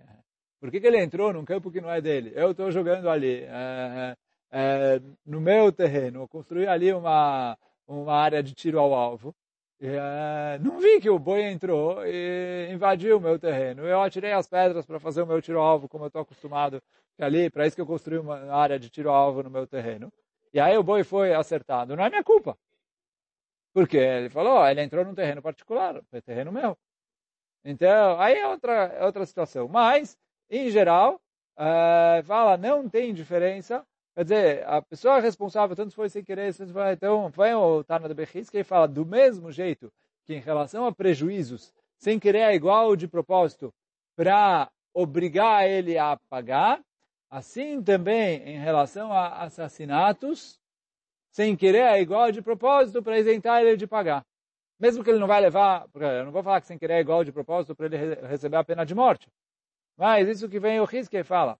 Por 0.60 0.70
que, 0.70 0.80
que 0.80 0.86
ele 0.86 1.02
entrou 1.02 1.32
num 1.32 1.44
campo 1.44 1.70
que 1.70 1.80
não 1.80 1.90
é 1.90 2.00
dele? 2.00 2.32
Eu 2.34 2.52
estou 2.52 2.70
jogando 2.70 3.08
ali. 3.08 3.42
É, 3.42 4.16
é, 4.50 5.00
no 5.24 5.40
meu 5.40 5.72
terreno, 5.72 6.28
construí 6.28 6.66
ali 6.66 6.92
uma, 6.92 7.56
uma 7.86 8.14
área 8.14 8.42
de 8.42 8.54
tiro 8.54 8.78
ao 8.78 8.94
alvo. 8.94 9.34
E, 9.80 9.86
é, 9.86 10.58
não 10.60 10.78
vi 10.80 11.00
que 11.00 11.08
o 11.08 11.18
boi 11.18 11.42
entrou 11.44 12.04
e 12.06 12.68
invadiu 12.72 13.18
o 13.18 13.20
meu 13.20 13.38
terreno. 13.38 13.86
Eu 13.86 14.02
atirei 14.02 14.32
as 14.32 14.48
pedras 14.48 14.84
para 14.86 15.00
fazer 15.00 15.22
o 15.22 15.26
meu 15.26 15.40
tiro 15.40 15.58
ao 15.58 15.66
alvo, 15.66 15.88
como 15.88 16.04
eu 16.04 16.08
estou 16.08 16.22
acostumado 16.22 16.82
ali, 17.18 17.50
para 17.50 17.66
isso 17.66 17.76
que 17.76 17.82
eu 17.82 17.86
construí 17.86 18.18
uma 18.18 18.52
área 18.52 18.78
de 18.78 18.90
tiro 18.90 19.10
ao 19.10 19.16
alvo 19.16 19.42
no 19.42 19.50
meu 19.50 19.66
terreno. 19.66 20.12
E 20.52 20.60
aí 20.60 20.76
o 20.76 20.82
boi 20.82 21.04
foi 21.04 21.34
acertado. 21.34 21.96
Não 21.96 22.04
é 22.04 22.10
minha 22.10 22.24
culpa. 22.24 22.56
Porque 23.72 23.96
ele 23.96 24.28
falou, 24.30 24.66
ele 24.66 24.82
entrou 24.82 25.04
num 25.04 25.14
terreno 25.14 25.40
particular, 25.42 26.02
foi 26.10 26.20
terreno 26.20 26.50
meu. 26.52 26.76
Então, 27.64 28.20
aí 28.20 28.34
é 28.36 28.46
outra, 28.48 28.72
é 28.86 29.04
outra 29.04 29.24
situação. 29.26 29.68
Mas, 29.68 30.18
em 30.50 30.70
geral, 30.70 31.20
uh, 31.56 32.22
fala, 32.24 32.56
não 32.56 32.88
tem 32.88 33.14
diferença 33.14 33.86
Quer 34.14 34.24
dizer, 34.24 34.68
a 34.68 34.82
pessoa 34.82 35.20
responsável, 35.20 35.76
tanto 35.76 35.94
foi 35.94 36.08
sem 36.08 36.22
querer, 36.22 36.54
tanto 36.54 36.72
foi, 36.72 36.92
então, 36.92 37.30
foi 37.32 37.54
o 37.54 37.84
Tana 37.84 38.08
de 38.08 38.14
Bechis 38.14 38.50
que 38.50 38.64
fala 38.64 38.88
do 38.88 39.06
mesmo 39.06 39.52
jeito 39.52 39.92
que 40.24 40.34
em 40.34 40.40
relação 40.40 40.84
a 40.86 40.92
prejuízos, 40.92 41.72
sem 41.96 42.18
querer 42.18 42.40
é 42.40 42.54
igual 42.54 42.96
de 42.96 43.06
propósito, 43.06 43.72
para 44.16 44.70
obrigar 44.92 45.68
ele 45.68 45.96
a 45.96 46.18
pagar, 46.28 46.80
assim 47.30 47.82
também 47.82 48.42
em 48.48 48.58
relação 48.58 49.12
a 49.12 49.44
assassinatos, 49.44 50.58
sem 51.32 51.56
querer 51.56 51.82
é 51.82 52.00
igual 52.00 52.32
de 52.32 52.42
propósito 52.42 53.02
para 53.02 53.18
isentar 53.18 53.62
ele 53.62 53.76
de 53.76 53.86
pagar. 53.86 54.24
Mesmo 54.78 55.04
que 55.04 55.10
ele 55.10 55.18
não 55.18 55.26
vai 55.26 55.40
levar, 55.40 55.86
eu 55.94 56.24
não 56.24 56.32
vou 56.32 56.42
falar 56.42 56.60
que 56.60 56.66
sem 56.66 56.78
querer 56.78 56.94
é 56.94 57.00
igual 57.00 57.22
de 57.22 57.30
propósito 57.30 57.74
para 57.74 57.86
ele 57.86 57.96
receber 58.26 58.56
a 58.56 58.64
pena 58.64 58.84
de 58.84 58.94
morte. 58.94 59.28
Mas 59.96 60.26
isso 60.26 60.48
que 60.48 60.58
vem 60.58 60.80
o 60.80 60.84
Rizke 60.84 61.22
fala. 61.22 61.58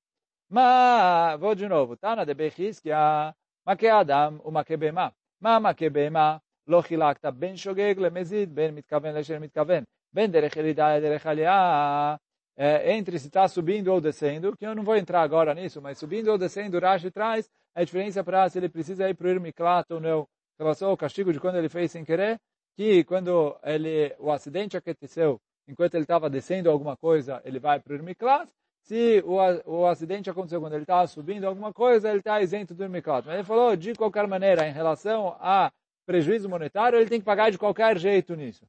Ma, 0.49 1.35
vou 1.37 1.55
de 1.55 1.67
novo. 1.67 1.97
Tana 1.97 2.25
de 2.25 2.33
Bechiskia, 2.33 3.33
Make 3.65 3.87
Adam, 3.87 4.39
o 4.43 4.51
Make 4.51 4.77
Bema. 4.77 5.13
Ma 5.39 5.59
Make 5.59 5.89
Bema, 5.89 6.39
לא 6.67 6.81
חילקת 6.81 7.25
בין 7.25 7.57
שוגג 7.57 7.95
למזיד, 7.97 8.55
בין 8.55 8.75
מתכוון 8.75 9.15
לאשר 9.15 9.39
מתכוון, 9.39 9.83
בין 10.13 10.31
דרך 10.31 10.55
ירידה 10.55 10.97
לדרך 10.97 11.25
עלייה, 11.25 12.15
entre 12.57 13.19
se 13.19 13.27
está 13.27 13.47
subindo 13.49 13.91
ou 13.91 13.99
descendo, 13.99 14.55
que 14.55 14.65
eu 14.65 14.73
não 14.73 14.83
vou 14.83 14.95
entrar 14.95 15.21
agora 15.21 15.53
nisso, 15.53 15.81
mas 15.81 15.97
subindo 15.97 16.29
ou 16.31 16.37
descendo, 16.37 16.77
o 16.77 16.79
Rashi 16.79 17.11
traz 17.11 17.49
a 17.75 17.83
diferença 17.83 18.23
para 18.23 18.47
se 18.49 18.57
ele 18.57 18.69
precisa 18.69 19.09
ir 19.09 19.13
para 19.13 19.27
o 19.27 19.29
Irmiklat 19.29 19.85
ou 19.91 19.99
não, 19.99 20.21
em 20.21 20.63
relação 20.63 20.89
ao 20.89 20.95
castigo 20.95 21.33
de 21.33 21.39
quando 21.39 21.57
ele 21.57 21.67
fez 21.67 21.91
sem 21.91 22.05
querer, 22.05 22.39
que 22.77 23.03
quando 23.03 23.57
ele, 23.61 24.15
o 24.19 24.31
acidente 24.31 24.77
aconteceu, 24.77 25.37
enquanto 25.67 25.95
ele 25.95 26.03
estava 26.03 26.29
descendo 26.29 26.71
alguma 26.71 26.95
coisa, 26.95 27.41
ele 27.43 27.59
vai 27.59 27.77
para 27.77 27.91
o 27.91 27.95
Irmiklat, 27.97 28.47
se 28.90 29.22
o, 29.24 29.36
o 29.70 29.86
acidente 29.86 30.28
aconteceu 30.28 30.60
quando 30.60 30.72
ele 30.72 30.82
estava 30.82 31.06
subindo 31.06 31.44
alguma 31.44 31.72
coisa, 31.72 32.08
ele 32.10 32.18
está 32.18 32.42
isento 32.42 32.74
do 32.74 32.88
Miklat. 32.88 33.24
Mas 33.24 33.36
ele 33.36 33.44
falou, 33.44 33.76
de 33.76 33.94
qualquer 33.94 34.26
maneira, 34.26 34.66
em 34.66 34.72
relação 34.72 35.36
a 35.38 35.72
prejuízo 36.04 36.48
monetário, 36.48 36.98
ele 36.98 37.08
tem 37.08 37.20
que 37.20 37.24
pagar 37.24 37.52
de 37.52 37.58
qualquer 37.58 37.96
jeito 37.96 38.34
nisso. 38.34 38.66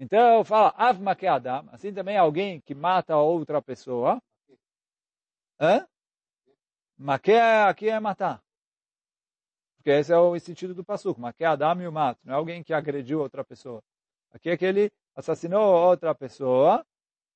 Então, 0.00 0.44
fala, 0.44 0.74
Av 0.76 0.98
Adam, 1.28 1.68
assim 1.70 1.94
também 1.94 2.16
alguém 2.16 2.60
que 2.62 2.74
mata 2.74 3.16
outra 3.16 3.62
pessoa. 3.62 4.20
Hã? 5.60 5.86
Maque 6.98 7.34
aqui 7.34 7.88
é 7.88 8.00
matar. 8.00 8.42
Porque 9.76 9.90
esse 9.90 10.12
é 10.12 10.18
o 10.18 10.36
sentido 10.40 10.74
do 10.74 10.84
passuco. 10.84 11.20
Maque 11.20 11.44
Adam 11.44 11.80
e 11.80 11.86
o 11.86 11.92
mato. 11.92 12.18
Não 12.24 12.34
é 12.34 12.36
alguém 12.36 12.64
que 12.64 12.74
agrediu 12.74 13.20
outra 13.20 13.44
pessoa. 13.44 13.80
Aqui 14.32 14.50
é 14.50 14.56
que 14.56 14.64
ele 14.64 14.90
assassinou 15.14 15.62
outra 15.62 16.12
pessoa. 16.12 16.84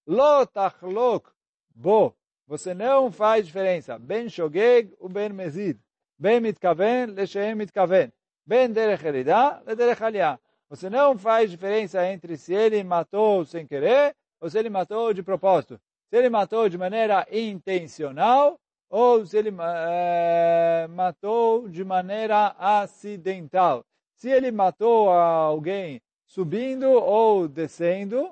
Lo 0.04 0.44
tachlok 0.46 1.30
bo. 1.72 2.12
Você 2.46 2.74
não 2.74 3.11
faz 3.11 3.46
diferença. 3.46 3.98
Ben 3.98 4.28
shogeg 4.28 4.94
u 5.00 5.09
ben 5.09 5.33
mezid. 5.33 5.78
Ben 6.18 6.40
mitkaven 6.40 7.14
leshem 7.14 7.57
mitkaven. 7.57 8.12
Ben 8.46 8.72
derech 8.72 9.04
eridá 9.04 9.62
le 9.66 9.74
derech 9.74 10.02
aliyah. 10.02 10.38
Você 10.68 10.90
não 10.90 11.16
faz 11.18 11.50
diferença 11.50 12.07
entre 12.07 12.37
se 12.37 12.52
ele 12.52 12.83
matou 12.85 13.44
sem 13.44 13.66
querer 13.66 14.14
ou 14.40 14.50
se 14.50 14.59
ele 14.59 14.68
matou 14.68 15.14
de 15.14 15.22
propósito. 15.22 15.80
Se 16.11 16.16
ele 16.16 16.28
matou 16.28 16.68
de 16.68 16.76
maneira 16.76 17.26
intencional 17.30 18.61
ou 18.90 19.24
se 19.24 19.38
ele 19.38 19.50
é, 19.59 20.87
matou 20.90 21.68
de 21.68 21.83
maneira 21.83 22.54
acidental. 22.59 23.85
Se 24.14 24.30
ele 24.30 24.50
matou 24.50 25.11
alguém 25.11 26.00
subindo 26.26 26.90
ou 26.90 27.48
descendo, 27.48 28.30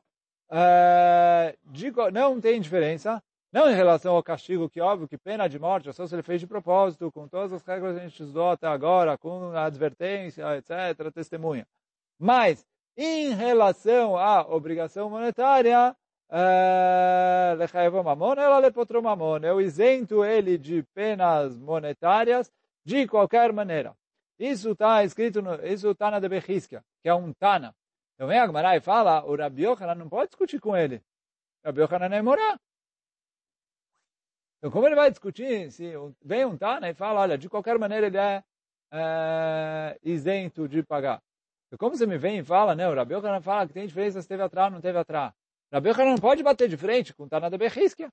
é, 0.51 1.57
de, 1.65 1.93
não 2.13 2.41
tem 2.41 2.61
diferença. 2.61 3.23
Não 3.53 3.71
em 3.71 3.75
relação 3.75 4.17
ao 4.17 4.23
castigo, 4.23 4.71
que 4.71 4.81
óbvio 4.81 5.07
que 5.07 5.19
pena 5.19 5.47
de 5.47 5.59
morte 5.59 5.93
só 5.93 6.07
se 6.07 6.15
ele 6.15 6.23
fez 6.23 6.41
de 6.41 6.47
propósito, 6.47 7.13
com 7.13 7.29
todas 7.29 7.53
as 7.53 7.63
regras 7.63 7.95
que 7.95 8.01
a 8.01 8.03
gente 8.09 8.23
estudou 8.23 8.51
até 8.51 8.67
agora, 8.67 9.19
com 9.19 9.53
a 9.55 9.67
advertência, 9.67 10.57
etc., 10.57 11.13
testemunha. 11.13 11.67
Mas, 12.19 12.65
em 12.97 13.35
relação 13.35 14.17
à 14.17 14.41
obrigação 14.41 15.11
monetária, 15.11 15.95
eu 19.43 19.61
isento 19.61 20.25
ele 20.25 20.57
de 20.57 20.83
penas 20.95 21.59
monetárias 21.59 22.51
de 22.83 23.07
qualquer 23.07 23.53
maneira. 23.53 23.95
Isso 24.39 24.71
está 24.71 25.05
escrito, 25.05 25.43
no, 25.43 25.55
isso 25.67 25.91
está 25.91 26.11
na 26.11 26.19
Debechiskia, 26.21 26.83
que 27.03 27.09
é 27.09 27.15
um 27.15 27.35
Tana. 27.35 27.75
Então 28.15 28.27
vem 28.27 28.39
a 28.39 28.47
Gemara 28.47 28.77
e 28.77 28.81
fala, 28.81 29.23
o 29.27 29.37
Rabi 29.37 29.65
não 29.97 30.09
pode 30.09 30.31
discutir 30.31 30.59
com 30.59 30.75
ele. 30.75 31.03
O 31.63 31.67
Rabi 31.67 31.83
Yochanan 31.83 32.17
é 32.17 32.23
morar. 32.23 32.59
Então 34.63 34.71
como 34.71 34.87
ele 34.87 34.95
vai 34.95 35.11
discutir 35.11 35.73
se 35.73 35.93
vem 36.25 36.45
um 36.45 36.57
Tana 36.57 36.89
e 36.89 36.95
fala, 36.95 37.23
olha, 37.23 37.37
de 37.37 37.49
qualquer 37.49 37.77
maneira 37.81 38.07
ele 38.07 38.17
é, 38.17 38.45
é 38.93 39.99
isento 40.05 40.69
de 40.69 40.85
pagar. 40.85 41.21
Então 41.67 41.77
como 41.77 41.97
você 41.97 42.07
me 42.07 42.17
vem 42.17 42.39
e 42.39 42.45
fala, 42.45 42.73
né, 42.77 42.89
o 42.89 42.95
Rabi 42.95 43.15
Yochanan 43.15 43.41
fala 43.41 43.67
que 43.67 43.75
tem 43.75 43.89
diferença 43.89 44.23
se 44.23 44.29
teve 44.29 44.41
atrás 44.41 44.69
ou 44.69 44.75
não 44.75 44.81
teve 44.81 44.97
atrás. 44.97 45.33
Rabi 45.73 45.89
Yochanan 45.89 46.11
não 46.13 46.19
pode 46.19 46.45
bater 46.45 46.69
de 46.69 46.77
frente 46.77 47.13
com 47.13 47.27
Tana 47.27 47.51
de 47.51 47.59
Bechiskia. 47.59 48.09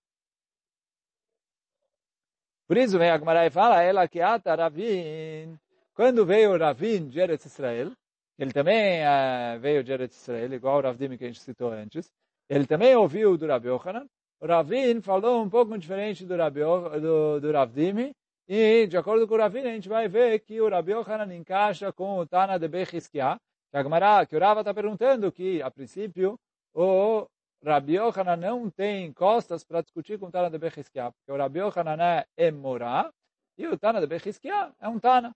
Por 2.67 2.77
isso 2.77 2.97
vem 2.97 3.11
a 3.11 3.17
Gemara 3.19 3.45
e 3.45 3.51
fala, 3.51 3.83
ela 3.83 4.07
que 4.07 4.19
ata 4.19 4.55
Ravin, 4.55 5.55
quando 5.93 6.25
veio 6.25 6.57
Ravin 6.57 7.09
de 7.09 7.19
Eretz 7.19 7.45
Israel, 7.45 7.91
ele 8.39 8.53
também 8.53 9.03
uh, 9.03 9.59
veio 9.59 9.83
de 9.83 9.91
Eretz 9.91 10.15
Israel, 10.15 10.51
igual 10.51 10.79
o 10.79 10.81
Ravdim 10.81 11.15
que 11.15 11.25
a 11.25 11.27
gente 11.27 11.41
citou 11.41 11.71
antes, 11.71 12.11
ele 12.49 12.65
também 12.65 12.95
ouviu 12.95 13.37
do 13.37 13.45
Rabi 13.45 13.67
Yochanan, 13.67 14.07
o 14.39 14.47
Ravin 14.47 15.01
falou 15.01 15.43
um 15.43 15.49
pouco 15.49 15.77
diferente 15.77 16.25
do, 16.25 16.35
Rabi, 16.35 16.61
do, 16.61 17.39
do 17.39 17.51
Ravdim, 17.51 18.13
e 18.47 18.87
de 18.87 18.97
acordo 18.97 19.27
com 19.27 19.35
o 19.35 19.37
Ravin, 19.37 19.59
a 19.59 19.73
gente 19.73 19.89
vai 19.89 20.07
ver 20.07 20.39
que 20.39 20.59
o 20.59 20.69
Rabi 20.69 20.93
Yochanan 20.93 21.33
encaixa 21.35 21.91
com 21.93 22.19
o 22.19 22.25
Tana 22.25 22.57
de 22.57 22.67
Bechiskia, 22.67 23.37
que 23.71 24.25
que 24.27 24.35
o 24.35 24.39
Rava 24.39 24.61
está 24.61 24.73
perguntando 24.73 25.31
que, 25.31 25.61
a 25.61 25.69
princípio, 25.69 26.39
o 26.73 27.27
Rabi 27.63 27.95
Yohanan 27.95 28.37
não 28.37 28.69
tem 28.69 29.11
costas 29.13 29.63
para 29.63 29.81
discutir 29.81 30.17
com 30.17 30.27
o 30.27 30.31
Tana 30.31 30.49
de 30.49 30.57
Bechiskia, 30.57 31.11
porque 31.11 31.31
o 31.31 31.37
Rabi 31.37 31.59
Yohanan 31.59 32.23
é 32.37 32.51
Morá 32.51 33.11
e 33.57 33.67
o 33.67 33.77
Tana 33.77 33.99
de 33.99 34.07
Bechiskia 34.07 34.73
é 34.79 34.87
um 34.87 34.99
Tana. 34.99 35.35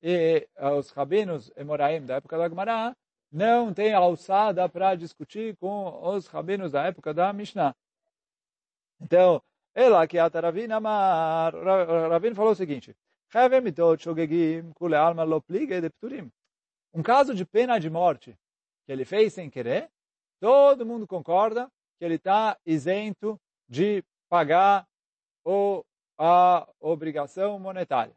E 0.00 0.48
os 0.78 0.90
rabinos 0.90 1.50
Emoraim 1.56 2.06
da 2.06 2.16
época 2.16 2.38
da 2.38 2.48
Gemara 2.48 2.96
não 3.32 3.74
tem 3.74 3.92
alçada 3.92 4.68
para 4.68 4.94
discutir 4.94 5.56
com 5.56 6.00
os 6.08 6.28
rabinos 6.28 6.72
da 6.72 6.84
época 6.84 7.12
da 7.12 7.32
Mishnah. 7.32 7.74
Então, 9.00 9.42
ela 9.74 10.06
que 10.06 10.18
a 10.18 10.26
Ravina 10.26 10.76
Amar, 10.76 11.54
Ravin 12.10 12.34
falou 12.34 12.52
o 12.52 12.56
seguinte, 12.56 12.96
um 16.94 17.02
caso 17.02 17.34
de 17.34 17.44
pena 17.44 17.78
de 17.78 17.90
morte 17.90 18.36
que 18.86 18.92
ele 18.92 19.04
fez 19.04 19.34
sem 19.34 19.50
querer, 19.50 19.90
todo 20.40 20.86
mundo 20.86 21.06
concorda 21.06 21.70
que 21.98 22.04
ele 22.04 22.14
está 22.14 22.56
isento 22.64 23.38
de 23.68 24.02
pagar 24.28 24.86
o, 25.44 25.84
a 26.16 26.66
obrigação 26.80 27.58
monetária. 27.58 28.14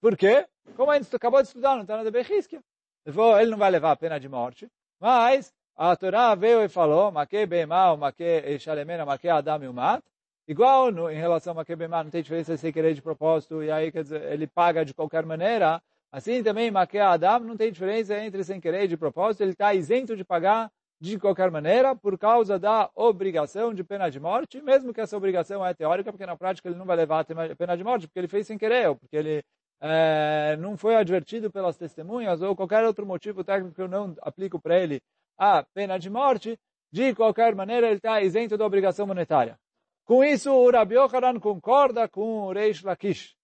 Por 0.00 0.16
quê? 0.16 0.48
Como 0.76 0.90
a 0.90 0.98
gente 0.98 1.14
acabou 1.14 1.42
de 1.42 1.48
estudar 1.48 1.76
no 1.76 1.86
Tana 1.86 2.04
de 2.04 2.10
Bechiskia. 2.10 2.62
Ele 3.04 3.50
não 3.50 3.58
vai 3.58 3.70
levar 3.70 3.92
a 3.92 3.96
pena 3.96 4.18
de 4.18 4.28
morte, 4.28 4.68
mas 5.00 5.52
a 5.76 5.96
Torá 5.96 6.34
veio 6.34 6.62
e 6.62 6.68
falou, 6.68 7.10
Make 7.10 7.46
Beimá, 7.46 7.96
Make 7.96 8.58
Shalemena, 8.58 9.04
Make 9.04 9.28
Adam 9.28 9.64
e 9.64 9.68
Umat, 9.68 10.02
igual 10.46 10.90
no, 10.90 11.10
em 11.10 11.16
relação 11.16 11.52
a 11.52 11.56
Make 11.56 11.74
Beimá, 11.74 12.04
não 12.04 12.10
tem 12.10 12.22
diferença 12.22 12.56
se 12.56 12.72
querer 12.72 12.94
de 12.94 13.02
propósito, 13.02 13.62
e 13.62 13.70
aí 13.70 13.90
quer 13.90 14.02
dizer, 14.02 14.22
ele 14.32 14.46
paga 14.46 14.84
de 14.84 14.94
qualquer 14.94 15.24
maneira, 15.24 15.82
assim 16.10 16.42
também 16.42 16.70
Make 16.70 16.98
Adam 16.98 17.40
não 17.40 17.56
tem 17.56 17.72
diferença 17.72 18.18
entre 18.18 18.44
sem 18.44 18.60
querer 18.60 18.86
de 18.86 18.96
propósito, 18.96 19.42
ele 19.42 19.52
está 19.52 19.72
isento 19.74 20.16
de 20.16 20.24
pagar 20.24 20.70
de 21.00 21.18
qualquer 21.18 21.50
maneira, 21.50 21.96
por 21.96 22.16
causa 22.16 22.60
da 22.60 22.88
obrigação 22.94 23.74
de 23.74 23.82
pena 23.82 24.08
de 24.08 24.20
morte, 24.20 24.62
mesmo 24.62 24.94
que 24.94 25.00
essa 25.00 25.16
obrigação 25.16 25.66
é 25.66 25.74
teórica, 25.74 26.12
porque 26.12 26.24
na 26.24 26.36
prática 26.36 26.68
ele 26.68 26.78
não 26.78 26.86
vai 26.86 26.96
levar 26.96 27.26
a 27.28 27.56
pena 27.56 27.76
de 27.76 27.82
morte, 27.82 28.06
porque 28.06 28.20
ele 28.20 28.28
fez 28.28 28.46
sem 28.46 28.56
querer, 28.56 28.88
ou 28.88 28.94
porque 28.94 29.16
ele 29.16 29.42
é, 29.80 30.56
não 30.60 30.76
foi 30.76 30.94
advertido 30.94 31.50
pelas 31.50 31.76
testemunhas, 31.76 32.40
ou 32.40 32.54
qualquer 32.54 32.84
outro 32.84 33.04
motivo 33.04 33.42
técnico 33.42 33.74
que 33.74 33.82
eu 33.82 33.88
não 33.88 34.14
aplico 34.22 34.60
para 34.60 34.78
ele 34.78 35.02
a 35.38 35.62
pena 35.74 35.98
de 35.98 36.10
morte, 36.10 36.58
de 36.90 37.14
qualquer 37.14 37.54
maneira 37.54 37.86
ele 37.86 37.96
está 37.96 38.20
isento 38.20 38.56
da 38.56 38.66
obrigação 38.66 39.06
monetária. 39.06 39.58
Com 40.04 40.22
isso, 40.24 40.52
o 40.52 40.70
Rabi 40.70 40.96
Yochanan 40.96 41.38
concorda 41.40 42.08
com 42.08 42.44
o 42.44 42.52
Reish 42.52 42.82
Lakish. 42.82 43.34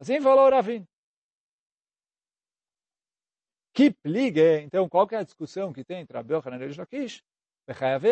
Assim 0.00 0.20
falou 0.20 0.46
o 0.46 0.50
Ravin. 0.50 0.86
Que 3.72 3.90
pligue, 3.90 4.60
então, 4.60 4.88
qual 4.88 5.08
é 5.10 5.16
a 5.16 5.24
discussão 5.24 5.72
que 5.72 5.84
tem 5.84 6.00
entre 6.00 6.16
Rabi 6.16 6.34
Yochanan 6.34 6.56
e 6.56 6.60
Reish 6.60 6.78
Lakish? 6.78 7.22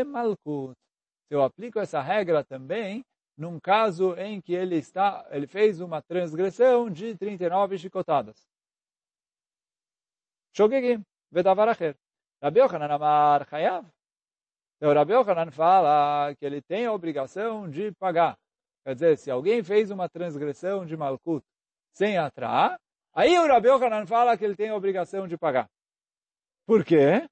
Malkut. 0.06 0.74
Se 1.28 1.34
eu 1.34 1.42
aplico 1.42 1.78
essa 1.78 2.00
regra 2.00 2.44
também 2.44 3.04
num 3.36 3.58
caso 3.58 4.14
em 4.16 4.40
que 4.40 4.52
ele 4.52 4.76
está, 4.76 5.26
ele 5.30 5.46
fez 5.46 5.80
uma 5.80 6.02
transgressão 6.02 6.90
de 6.90 7.16
39 7.16 7.78
chicotadas. 7.78 8.46
Shogegim, 10.54 11.02
vedavaracher. 11.30 11.96
Rabi 12.42 12.60
Yochanan 12.60 12.90
amar 12.90 13.46
chayav. 13.48 13.84
Então, 14.76 14.92
Rabi 14.92 15.12
Yochanan 15.12 15.50
fala 15.50 16.34
que 16.34 16.44
ele 16.44 16.60
tem 16.60 16.86
a 16.86 16.92
obrigação 16.92 17.70
de 17.70 17.92
pagar. 17.92 18.36
Quer 18.84 18.94
dizer, 18.94 19.18
se 19.18 19.30
alguém 19.30 19.62
fez 19.62 19.90
uma 19.90 20.08
transgressão 20.08 20.84
de 20.84 20.96
Malkut 20.96 21.44
sem 21.92 22.18
atrair, 22.18 22.76
Aí 23.14 23.38
o 23.38 23.46
Rabi 23.46 23.68
Yochanan 23.68 24.06
fala 24.06 24.36
que 24.38 24.44
ele 24.44 24.56
tem 24.56 24.70
a 24.70 24.76
obrigação 24.76 25.28
de 25.28 25.36
pagar. 25.36 25.68
Por 26.66 26.82
quê? 26.82 27.28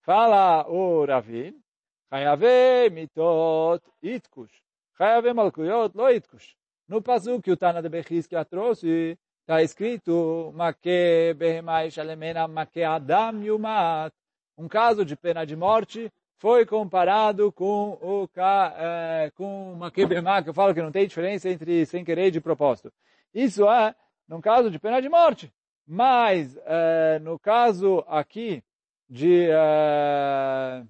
Fala 0.00 0.66
o 0.66 1.04
Ravin, 1.04 1.60
Chayave 2.08 2.88
mitot 2.90 3.82
itkush, 4.02 4.62
Chayave 4.96 5.34
malkuyot 5.34 5.94
lo 5.94 6.08
itkush. 6.08 6.56
No 6.88 7.02
passo 7.02 7.40
que 7.42 7.52
o 7.52 7.56
Tana 7.56 7.82
de 7.82 7.90
Bechiskia 7.90 8.44
trouxe, 8.46 9.18
está 9.42 9.62
escrito, 9.62 10.52
Make 10.54 11.34
behemai 11.36 11.90
shalemena 11.90 12.48
make 12.48 12.82
adam 12.82 13.42
yumat. 13.44 14.14
Um 14.60 14.68
caso 14.68 15.06
de 15.06 15.16
pena 15.16 15.46
de 15.46 15.56
morte 15.56 16.12
foi 16.36 16.66
comparado 16.66 17.50
com 17.50 17.98
o 18.02 18.28
é, 18.76 19.32
com 19.34 19.74
Make 19.76 20.04
behemai, 20.04 20.42
que 20.42 20.50
eu 20.50 20.54
falo 20.54 20.74
que 20.74 20.82
não 20.82 20.92
tem 20.92 21.06
diferença 21.06 21.48
entre 21.48 21.86
sem 21.86 22.04
querer 22.04 22.26
e 22.26 22.30
de 22.30 22.42
propósito. 22.42 22.92
Isso 23.32 23.66
é 23.70 23.94
num 24.28 24.38
caso 24.38 24.70
de 24.70 24.78
pena 24.78 25.00
de 25.00 25.08
morte. 25.08 25.50
Mas, 25.86 26.58
é, 26.66 27.18
no 27.20 27.38
caso 27.38 28.04
aqui 28.06 28.62
de... 29.08 29.48
É, 29.50 30.84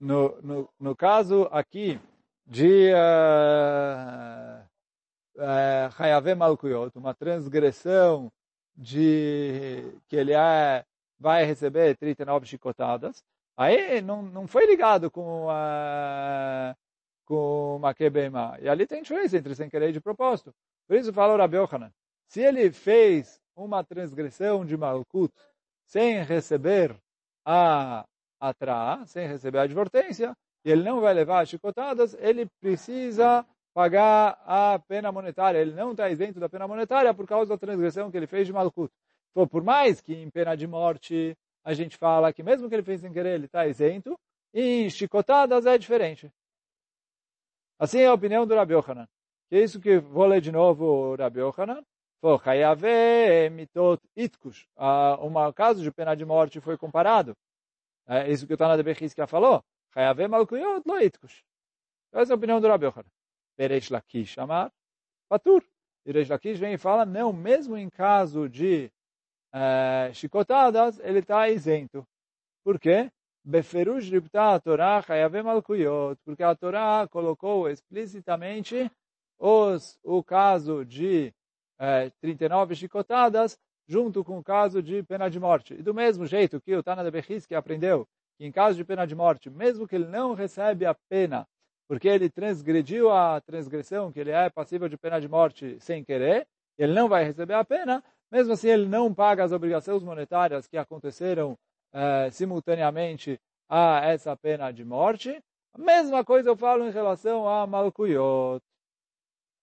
no, 0.00 0.42
no, 0.42 0.68
no 0.80 0.96
caso 0.96 1.48
aqui 1.52 2.00
de 2.44 2.90
Hayavem 5.96 6.34
uh, 6.34 6.36
Malkuyot, 6.36 6.98
uma 6.98 7.14
transgressão 7.14 8.32
de 8.76 9.84
que 10.08 10.16
ele 10.16 10.32
é, 10.32 10.84
vai 11.20 11.44
receber 11.44 11.96
39 11.96 12.46
chicotadas, 12.46 13.22
aí 13.56 14.00
não, 14.00 14.22
não 14.22 14.46
foi 14.48 14.66
ligado 14.66 15.10
com 15.10 15.46
uh, 15.46 16.74
com 17.26 17.78
Makebema. 17.80 18.58
E 18.60 18.68
ali 18.68 18.86
tem 18.86 19.02
diferença 19.02 19.36
entre 19.36 19.54
sem 19.54 19.70
querer 19.70 19.90
e 19.90 19.92
de 19.92 20.00
propósito. 20.00 20.52
Por 20.88 20.96
isso 20.96 21.12
falou 21.12 21.36
Rabi 21.36 21.58
Yohanan, 21.58 21.92
se 22.26 22.40
ele 22.40 22.72
fez 22.72 23.40
uma 23.54 23.84
transgressão 23.84 24.64
de 24.64 24.76
Malkut 24.76 25.32
sem 25.86 26.22
receber 26.22 26.96
a 27.44 28.04
atraá, 28.40 29.06
sem 29.06 29.28
receber 29.28 29.58
a 29.58 29.62
advertência, 29.62 30.36
e 30.64 30.70
ele 30.70 30.82
não 30.82 31.00
vai 31.00 31.14
levar 31.14 31.46
chicotadas, 31.46 32.14
ele 32.14 32.46
precisa 32.60 33.46
pagar 33.72 34.40
a 34.44 34.80
pena 34.88 35.12
monetária. 35.12 35.58
Ele 35.58 35.72
não 35.72 35.92
está 35.92 36.10
isento 36.10 36.40
da 36.40 36.48
pena 36.48 36.66
monetária 36.66 37.14
por 37.14 37.26
causa 37.26 37.50
da 37.50 37.58
transgressão 37.58 38.10
que 38.10 38.16
ele 38.16 38.26
fez 38.26 38.46
de 38.46 38.52
Malkut. 38.52 38.92
Então, 39.30 39.46
por 39.46 39.62
mais 39.62 40.00
que 40.00 40.14
em 40.14 40.30
pena 40.30 40.56
de 40.56 40.66
morte 40.66 41.36
a 41.64 41.74
gente 41.74 41.96
fala 41.96 42.32
que 42.32 42.42
mesmo 42.42 42.68
que 42.68 42.74
ele 42.74 42.82
fez 42.82 43.00
sem 43.00 43.12
querer, 43.12 43.34
ele 43.34 43.46
está 43.46 43.66
isento, 43.66 44.18
e 44.52 44.84
em 44.84 44.90
chicotadas 44.90 45.66
é 45.66 45.78
diferente. 45.78 46.30
Assim 47.78 48.00
é 48.00 48.06
a 48.06 48.14
opinião 48.14 48.46
do 48.46 48.54
Rabi 48.54 48.74
Yohanan. 48.74 49.08
Que 49.48 49.56
é 49.56 49.62
isso 49.62 49.80
que 49.80 49.98
vou 49.98 50.26
ler 50.26 50.40
de 50.40 50.50
novo 50.50 50.84
o 50.84 51.16
Rabi 51.16 51.40
Yohanan. 51.40 51.82
mitot 53.52 54.02
itkush. 54.16 54.68
Um 55.20 55.52
caso 55.52 55.82
de 55.82 55.90
pena 55.90 56.14
de 56.14 56.24
morte 56.24 56.60
foi 56.60 56.76
comparado. 56.76 57.36
É 58.06 58.30
isso 58.30 58.46
que 58.46 58.54
o 58.54 58.56
Tana 58.56 58.76
de 58.76 58.82
Bechiskia 58.82 59.26
falou. 59.26 59.62
Hayave 59.94 60.28
malkuyot 60.28 60.82
lo 60.86 61.00
itkush. 61.00 61.42
Essa 62.12 62.32
é 62.32 62.34
a 62.34 62.36
opinião 62.36 62.60
do 62.60 62.68
Rabi 62.68 62.86
Yohanan. 62.86 63.10
Peresh 63.56 63.90
Lakish 63.90 64.38
amar 64.38 64.72
patur. 65.28 65.64
E 66.04 66.12
Lakish 66.12 66.58
vem 66.58 66.74
e 66.74 66.78
fala, 66.78 67.06
não, 67.06 67.32
mesmo 67.32 67.76
em 67.76 67.88
caso 67.88 68.48
de 68.48 68.90
uh, 69.54 70.12
chicotadas, 70.14 70.98
ele 71.00 71.20
está 71.20 71.48
isento. 71.48 72.06
Por 72.64 72.78
quê? 72.78 73.10
Beferush 73.44 74.10
ripta 74.10 74.54
a 74.54 74.60
Torá 74.60 75.02
porque 76.24 76.42
a 76.42 76.54
Torá 76.54 77.08
colocou 77.08 77.70
explicitamente 77.70 78.90
os, 79.38 79.98
o 80.04 80.22
caso 80.22 80.84
de 80.84 81.32
eh, 81.78 82.10
39 82.20 82.74
chicotadas 82.74 83.58
junto 83.88 84.22
com 84.22 84.38
o 84.38 84.44
caso 84.44 84.82
de 84.82 85.02
pena 85.02 85.30
de 85.30 85.40
morte. 85.40 85.72
E 85.72 85.82
do 85.82 85.94
mesmo 85.94 86.26
jeito 86.26 86.60
que 86.60 86.76
o 86.76 86.82
Tana 86.82 87.02
de 87.02 87.46
que 87.46 87.54
aprendeu 87.54 88.06
que 88.36 88.46
em 88.46 88.52
caso 88.52 88.76
de 88.76 88.84
pena 88.84 89.06
de 89.06 89.14
morte, 89.14 89.50
mesmo 89.50 89.86
que 89.86 89.94
ele 89.94 90.06
não 90.06 90.32
recebe 90.32 90.86
a 90.86 90.94
pena, 90.94 91.46
porque 91.86 92.08
ele 92.08 92.30
transgrediu 92.30 93.10
a 93.10 93.38
transgressão, 93.40 94.10
que 94.10 94.18
ele 94.18 94.30
é 94.30 94.48
passível 94.48 94.88
de 94.88 94.96
pena 94.96 95.20
de 95.20 95.28
morte 95.28 95.76
sem 95.80 96.02
querer, 96.02 96.46
ele 96.78 96.94
não 96.94 97.06
vai 97.06 97.22
receber 97.22 97.52
a 97.52 97.64
pena, 97.64 98.02
mesmo 98.30 98.52
assim 98.52 98.68
ele 98.68 98.86
não 98.86 99.12
paga 99.12 99.44
as 99.44 99.52
obrigações 99.52 100.02
monetárias 100.02 100.66
que 100.66 100.76
aconteceram 100.76 101.58
eh, 101.92 102.30
simultaneamente 102.30 103.40
a 103.68 104.00
essa 104.06 104.36
pena 104.36 104.70
de 104.72 104.84
morte. 104.84 105.42
A 105.72 105.78
mesma 105.78 106.24
coisa 106.24 106.50
eu 106.50 106.56
falo 106.56 106.84
em 106.84 106.90
relação 106.90 107.48
a 107.48 107.66
Malkuyot. 107.66 108.62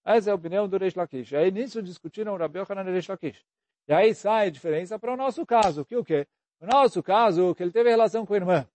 Essa 0.05 0.29
é 0.29 0.31
a 0.31 0.35
opinião 0.35 0.67
do 0.67 0.77
Reish 0.77 0.95
Lakish. 0.95 1.33
Aí 1.33 1.51
nisso 1.51 1.81
discutiram 1.81 2.37
Rabi 2.37 2.59
Yochanan 2.59 2.89
e 2.89 2.93
Reish 2.93 3.09
Lakish. 3.09 3.43
E 3.87 3.93
aí 3.93 4.15
sai 4.15 4.47
a 4.47 4.49
diferença 4.49 4.97
para 4.97 5.13
o 5.13 5.17
nosso 5.17 5.45
caso. 5.45 5.83
Que 5.85 5.95
o 5.95 6.03
quê? 6.03 6.25
O 6.61 6.65
nosso 6.65 7.03
caso, 7.03 7.53
que 7.53 7.63
ele 7.63 7.71
teve 7.71 7.89
relação 7.89 8.25
com 8.25 8.33
a 8.33 8.37
irmã. 8.37 8.67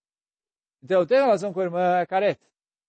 Então, 0.82 1.06
ter 1.06 1.16
relação 1.16 1.52
com 1.52 1.60
a 1.60 1.64
irmã 1.64 1.98
é 1.98 2.06
caret. 2.06 2.38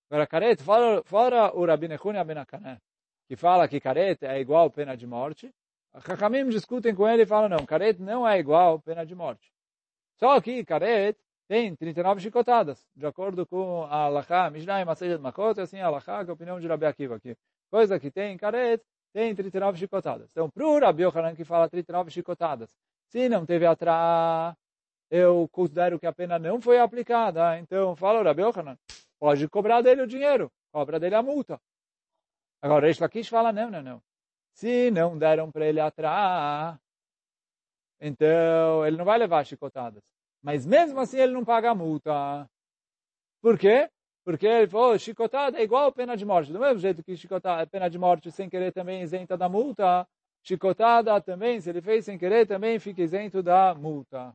Agora, 0.09 0.27
caret, 0.27 0.61
fora, 0.61 1.03
fora 1.03 1.55
o 1.55 1.65
Rabi 1.65 1.87
Nechun 1.87 2.17
Abenakané, 2.17 2.79
que 3.27 3.35
fala 3.35 3.67
que 3.67 3.79
caret 3.79 4.17
é 4.23 4.39
igual 4.39 4.69
pena 4.69 4.95
de 4.95 5.07
morte, 5.07 5.53
Hakamim 5.93 6.49
discutem 6.49 6.95
com 6.95 7.07
ele 7.07 7.23
e 7.23 7.25
falam, 7.25 7.49
não, 7.49 7.65
caret 7.65 7.99
não 7.99 8.27
é 8.27 8.39
igual 8.39 8.79
pena 8.79 9.05
de 9.05 9.13
morte. 9.13 9.51
Só 10.17 10.39
que 10.41 10.63
caret 10.65 11.17
tem 11.47 11.75
39 11.75 12.21
chicotadas, 12.21 12.87
de 12.95 13.05
acordo 13.05 13.45
com 13.45 13.83
a 13.83 14.05
Alaha, 14.05 14.49
Mishnah 14.49 14.81
e 14.81 14.85
Masejed 14.85 15.21
Makot, 15.21 15.59
assim 15.59 15.79
a 15.79 15.87
Alaha, 15.87 16.23
que 16.23 16.29
é 16.29 16.31
a 16.31 16.33
opinião 16.33 16.59
de 16.59 16.67
Rabi 16.67 16.85
Akiva 16.85 17.15
aqui 17.15 17.37
coisa 17.73 17.99
que 17.99 18.11
tem 18.11 18.37
caret, 18.37 18.83
tem 19.11 19.33
39 19.33 19.79
chicotadas. 19.79 20.29
Então, 20.29 20.47
para 20.47 20.63
o 20.63 20.79
Rabi 20.79 21.01
Yohanan 21.01 21.33
que 21.33 21.43
fala 21.43 21.67
39 21.67 22.11
chicotadas, 22.11 22.69
se 23.09 23.27
não 23.27 23.47
teve 23.47 23.65
atrás, 23.65 24.55
eu 25.09 25.49
considero 25.51 25.99
que 25.99 26.05
a 26.05 26.13
pena 26.13 26.37
não 26.37 26.61
foi 26.61 26.77
aplicada. 26.77 27.57
Então, 27.57 27.95
fala 27.95 28.19
o 28.19 28.23
Rabi 28.23 28.43
Yohanan, 28.43 28.77
pode 29.19 29.49
cobrar 29.49 29.81
dele 29.81 30.03
o 30.03 30.07
dinheiro, 30.07 30.51
cobra 30.71 30.99
dele 30.99 31.15
a 31.15 31.23
multa. 31.23 31.59
Agora, 32.61 32.85
Reish 32.85 32.99
Lakish 32.99 33.27
fala, 33.27 33.51
não, 33.51 33.71
não, 33.71 33.81
não. 33.81 34.01
Se 34.53 34.91
não 34.91 35.17
deram 35.17 35.51
para 35.51 35.65
ele 35.65 35.79
atrás, 35.79 36.77
então 37.99 38.85
ele 38.85 38.97
não 38.97 39.05
vai 39.05 39.17
levar 39.17 39.45
chicotadas. 39.45 40.01
Mas 40.41 40.65
mesmo 40.65 40.99
assim 40.99 41.17
ele 41.17 41.33
não 41.33 41.45
paga 41.45 41.71
a 41.71 41.75
multa. 41.75 42.47
Por 43.41 43.57
quê? 43.57 43.89
Porque 44.23 44.45
ele 44.45 44.67
falou, 44.67 44.97
chicotada 44.97 45.59
é 45.59 45.63
igual 45.63 45.91
pena 45.91 46.15
de 46.15 46.25
morte. 46.25 46.51
Do 46.51 46.59
mesmo 46.59 46.79
jeito 46.79 47.03
que 47.03 47.15
chicotada, 47.15 47.65
pena 47.67 47.89
de 47.89 47.97
morte 47.97 48.31
sem 48.31 48.49
querer 48.49 48.71
também 48.71 49.01
isenta 49.01 49.37
da 49.37 49.49
multa, 49.49 50.07
chicotada 50.43 51.19
também, 51.21 51.59
se 51.59 51.69
ele 51.69 51.81
fez 51.81 52.05
sem 52.05 52.17
querer, 52.17 52.45
também 52.47 52.79
fica 52.79 53.01
isento 53.01 53.41
da 53.43 53.73
multa. 53.73 54.33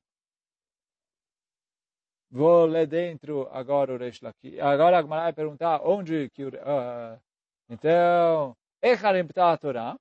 Vou 2.30 2.66
ler 2.66 2.86
dentro 2.86 3.48
agora 3.50 3.94
o 3.94 3.96
Reish. 3.96 4.20
Agora 4.60 4.98
a 4.98 5.02
Gemara 5.02 5.22
vai 5.24 5.32
perguntar 5.32 5.80
onde 5.82 6.28
que... 6.30 6.44
Uh, 6.44 7.18
então, 7.70 8.54
Echarim 8.82 9.26
a 9.36 9.56
Torá. 9.56 9.98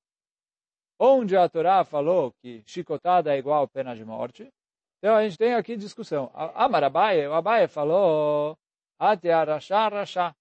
Onde 0.99 1.37
a 1.37 1.47
Torá 1.47 1.83
falou 1.83 2.33
que 2.41 2.63
chicotada 2.65 3.33
é 3.33 3.37
igual 3.37 3.67
pena 3.67 3.95
de 3.95 4.03
morte. 4.03 4.51
Então 4.97 5.15
a 5.15 5.23
gente 5.23 5.37
tem 5.37 5.53
aqui 5.53 5.77
discussão. 5.77 6.31
Amar 6.33 6.83
Abaye, 6.83 7.27
o 7.27 7.33
Abaye 7.33 7.67
falou 7.67 8.57
até 8.97 9.31
a 9.31 9.43
Rasha 9.43 9.87
Rasha. 9.89 10.35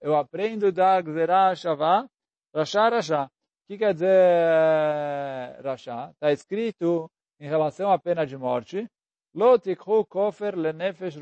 Eu 0.00 0.16
aprendo 0.16 0.72
da 0.72 1.00
Gzerah 1.00 1.54
Shavá, 1.54 2.08
Rasha 2.52 2.88
Rasha. 2.88 3.24
O 3.26 3.30
que 3.68 3.78
quer 3.78 3.94
dizer 3.94 5.62
Rasha? 5.62 6.10
Está 6.10 6.32
escrito 6.32 7.08
em 7.38 7.46
relação 7.46 7.92
à 7.92 7.98
pena 8.00 8.26
de 8.26 8.36
morte, 8.36 8.88
kofer 10.08 10.56
lenefesh. 10.56 11.16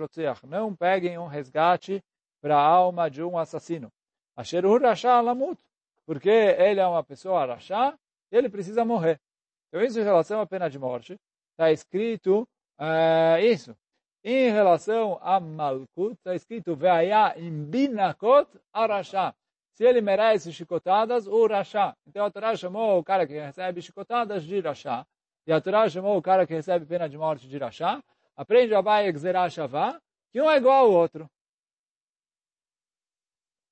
Não 0.45 0.75
peguem 0.75 1.19
um 1.19 1.27
resgate 1.27 2.03
para 2.41 2.57
a 2.57 2.67
alma 2.67 3.11
de 3.11 3.23
um 3.23 3.37
assassino. 3.37 3.93
Asheru 4.35 4.79
Rasha 4.79 5.21
lamut. 5.21 5.61
Porque 6.07 6.31
ele 6.31 6.81
é 6.81 6.87
uma 6.87 7.03
pessoa 7.03 7.45
Rasha, 7.45 7.99
ele 8.31 8.49
precisa 8.49 8.85
morrer. 8.85 9.21
Então, 9.69 9.83
isso 9.83 9.99
em 10.01 10.05
relação 10.05 10.41
à 10.41 10.47
pena 10.47 10.71
de 10.71 10.79
morte, 10.79 11.19
está 11.53 11.73
escrito 11.73 12.49
uh, 12.79 13.39
isso. 13.43 13.77
Em 14.23 14.51
relação 14.51 15.19
a 15.23 15.39
Malkut, 15.39 16.15
está 16.15 16.35
escrito 16.35 16.75
Veaya 16.75 17.39
imbinakot 17.39 18.49
arasha. 18.73 19.35
Se 19.73 19.85
ele 19.85 20.01
merece 20.01 20.53
chicotadas, 20.53 21.27
o 21.27 21.47
Rasha. 21.47 21.95
Então 22.07 22.25
a 22.25 22.31
Torá 22.31 22.57
chamou 22.57 22.99
o 22.99 23.05
cara 23.05 23.27
que 23.27 23.35
recebe 23.35 23.83
chicotadas 23.83 24.43
de 24.43 24.59
Rasha. 24.61 25.07
E 25.47 25.53
a 25.53 25.61
Torá 25.61 25.89
chamou 25.89 26.17
o 26.17 26.23
cara 26.23 26.47
que 26.47 26.55
recebe 26.55 26.87
pena 26.87 27.09
de 27.09 27.17
morte 27.17 27.47
de 27.47 27.59
Rasha. 27.59 28.03
Aprende 28.35 28.75
a 28.75 28.83
Baia 28.83 29.13
Gzerah 29.13 29.49
Shavá, 29.49 30.01
que 30.33 30.41
um 30.41 30.51
é 30.51 30.57
igual 30.57 30.87
ao 30.87 30.93
outro. 30.93 31.31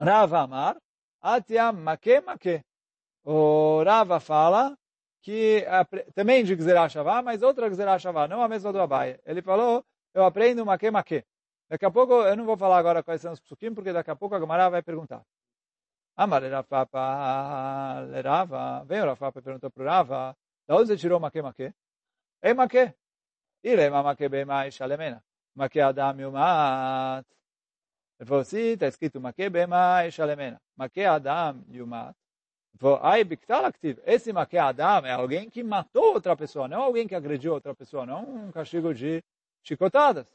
Rava 0.01 0.41
Amar, 0.41 0.77
Atiam 1.25 1.73
Make 1.73 2.21
Make. 2.21 2.63
O 3.25 3.83
Rava 3.83 4.21
fala 4.21 4.77
que 5.23 5.65
também 6.15 6.45
de 6.45 6.55
Gzerah 6.55 6.89
Shavá, 6.89 7.23
mas 7.23 7.43
outra 7.43 7.71
Gzerah 7.71 7.99
Shavá, 7.99 8.29
não 8.29 8.43
a 8.43 8.49
mesma 8.49 8.71
do 8.71 8.81
Abaia. 8.81 9.19
Ele 9.25 9.41
falou 9.41 9.83
eu 10.13 10.23
aprendo 10.25 10.67
maque 10.67 10.91
maque. 10.91 11.25
Daqui 11.69 11.87
a 11.87 11.91
pouco, 11.91 12.13
eu 12.13 12.37
não 12.37 12.45
vou 12.45 12.57
falar 12.59 12.79
agora 12.79 13.03
quais 13.03 13.23
são 13.23 13.33
os 13.33 13.41
psukim, 13.41 13.75
porque 13.75 13.93
daqui 13.93 14.11
a 14.11 14.17
pouco 14.17 14.35
a 14.35 14.39
Gamara 14.39 14.69
vai 14.69 14.83
perguntar. 14.83 15.25
Amar 16.15 16.43
Rafapa 16.43 18.01
Lerava, 18.11 18.85
veio 18.85 19.07
Rafapa 19.07 19.41
e 19.41 19.43
perguntou 19.43 19.71
para 19.71 19.83
o 19.83 19.87
Rava, 19.87 20.37
da 20.69 20.77
onde 20.77 20.89
você 20.89 20.97
tirou 20.97 21.19
maque 21.19 21.41
maque? 21.43 21.75
É 22.43 22.53
maque. 22.53 22.95
Ile 23.65 23.89
maque 23.91 24.29
bema 24.29 24.71
shalemena. 24.71 25.25
Maque 25.57 25.81
adam 25.81 26.21
yumat. 26.21 27.27
Sim, 28.45 28.73
está 28.73 28.87
escrito 28.89 29.21
maque 29.21 29.49
bema 29.49 30.11
shalemena. 30.11 30.61
Maque 30.77 31.05
adam 31.05 31.65
yumat. 31.71 32.15
Ai, 33.03 33.25
biktal 33.25 33.65
activo. 33.65 34.01
Esse 34.05 34.33
maque 34.33 34.59
adam 34.59 35.07
é 35.07 35.13
alguém 35.13 35.49
que 35.51 35.63
matou 35.63 36.15
outra 36.15 36.37
pessoa, 36.37 36.69
não 36.69 36.83
alguém 36.83 37.07
que 37.07 37.15
agrediu 37.15 37.53
outra 37.55 37.75
pessoa, 37.75 38.05
não 38.07 38.49
um 38.49 38.53
castigo 38.53 38.93
de 38.95 39.23
chicotadas. 39.63 40.27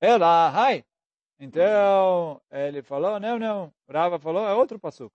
Ela, 0.00 0.50
ai. 0.50 0.84
Então, 1.40 2.40
ele 2.50 2.82
falou, 2.82 3.20
não, 3.20 3.38
não. 3.38 3.72
Rava 3.88 4.18
falou, 4.18 4.46
é 4.46 4.54
outro 4.54 4.78
passuco. 4.78 5.14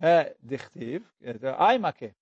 É 0.00 0.36
dichtiv, 0.42 1.04
ai 1.58 1.78
make. 1.78 2.14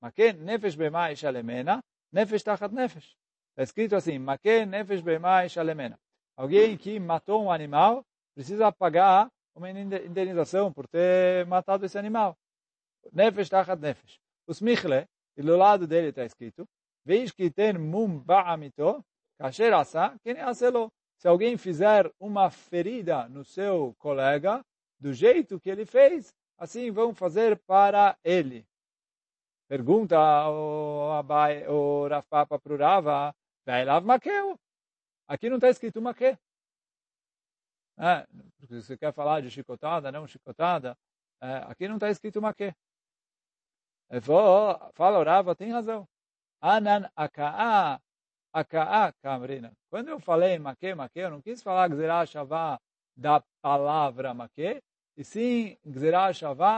Make 0.00 0.32
nefesh 0.32 0.74
bema 0.74 1.12
ishalemena, 1.12 1.82
nefesh 2.12 2.42
tachat 2.42 2.72
nefesh. 2.72 3.19
Está 3.60 3.64
escrito 3.64 3.94
assim, 3.94 4.18
nefesh 4.66 5.02
bema 5.02 5.44
ishalemena. 5.44 6.00
Alguém 6.34 6.78
que 6.78 6.98
matou 6.98 7.44
um 7.44 7.52
animal 7.52 8.02
precisa 8.34 8.72
pagar 8.72 9.30
uma 9.54 9.68
indenização 9.68 10.72
por 10.72 10.88
ter 10.88 11.44
matado 11.44 11.84
esse 11.84 11.98
animal. 11.98 12.38
Nefesh 13.12 13.50
tachat 13.50 13.78
nefesh. 13.78 14.18
O 14.46 14.52
smichle, 14.52 15.06
e 15.36 15.42
do 15.42 15.58
lado 15.58 15.86
dele 15.86 16.08
está 16.08 16.24
escrito, 16.24 16.66
Veis 17.04 17.32
que 17.32 17.50
tem 17.50 17.74
mum 17.74 18.18
ba'amito, 18.18 19.04
kasher 19.38 19.74
asa, 19.74 20.18
quem 20.22 20.40
aselo. 20.40 20.90
Se 21.18 21.28
alguém 21.28 21.58
fizer 21.58 22.10
uma 22.18 22.50
ferida 22.50 23.28
no 23.28 23.44
seu 23.44 23.94
colega, 23.98 24.64
do 24.98 25.12
jeito 25.12 25.60
que 25.60 25.68
ele 25.68 25.84
fez, 25.84 26.34
assim 26.56 26.90
vão 26.90 27.14
fazer 27.14 27.58
para 27.66 28.16
ele. 28.24 28.66
Pergunta 29.68 30.18
o, 30.48 31.12
Abai, 31.12 31.68
o 31.68 32.08
para 32.08 32.72
o 32.72 32.76
Rava, 32.78 33.34
Veilav 33.66 34.04
Makeu. 34.04 34.58
Aqui 35.28 35.48
não 35.48 35.56
está 35.56 35.68
escrito 35.68 36.00
Makeu. 36.02 36.36
É, 37.98 38.26
porque 38.58 38.80
você 38.80 38.96
quer 38.96 39.12
falar 39.12 39.42
de 39.42 39.50
chicotada, 39.50 40.10
não 40.10 40.26
chicotada, 40.26 40.96
é, 41.40 41.56
aqui 41.68 41.86
não 41.86 41.96
está 41.96 42.10
escrito 42.10 42.40
Makeu. 42.40 42.74
Fala 44.94 45.18
o 45.18 45.22
Rava, 45.22 45.54
tem 45.54 45.70
razão. 45.70 46.08
Anan 46.60 47.08
Aka'a, 47.14 48.00
Aka'a 48.52 49.12
Kamrina. 49.22 49.72
Quando 49.88 50.08
eu 50.08 50.18
falei 50.18 50.58
Makeu, 50.58 50.96
Makeu, 50.96 51.24
eu 51.24 51.30
não 51.30 51.40
quis 51.42 51.62
falar 51.62 51.88
Gzerah 51.88 52.80
da 53.16 53.42
palavra 53.62 54.34
Makeu, 54.34 54.82
e 55.16 55.22
sim 55.22 55.78
Gzerah 55.86 56.32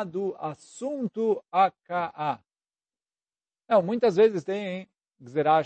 do 0.05 0.37
assunto 0.38 1.42
Aka'a. 1.51 2.38
Não, 3.68 3.81
muitas 3.81 4.16
vezes 4.16 4.45
tem 4.45 4.88
Gzerah 5.21 5.62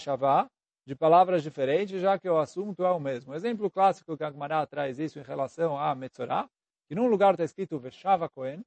de 0.87 0.95
palavras 0.95 1.43
diferentes, 1.43 2.01
já 2.01 2.17
que 2.17 2.29
o 2.29 2.39
assunto 2.39 2.85
é 2.85 2.91
o 2.91 3.01
mesmo. 3.01 3.35
exemplo 3.35 3.69
clássico 3.69 4.17
que 4.17 4.23
a 4.23 4.31
Gemara 4.31 4.65
traz 4.67 5.01
isso 5.01 5.19
em 5.19 5.23
relação 5.23 5.77
a 5.77 5.93
Metzorah, 5.97 6.49
que 6.89 6.95
num 6.95 7.09
lugar 7.09 7.33
está 7.33 7.43
escrito 7.43 7.79
Veshava 7.79 8.29
Kohen, 8.29 8.65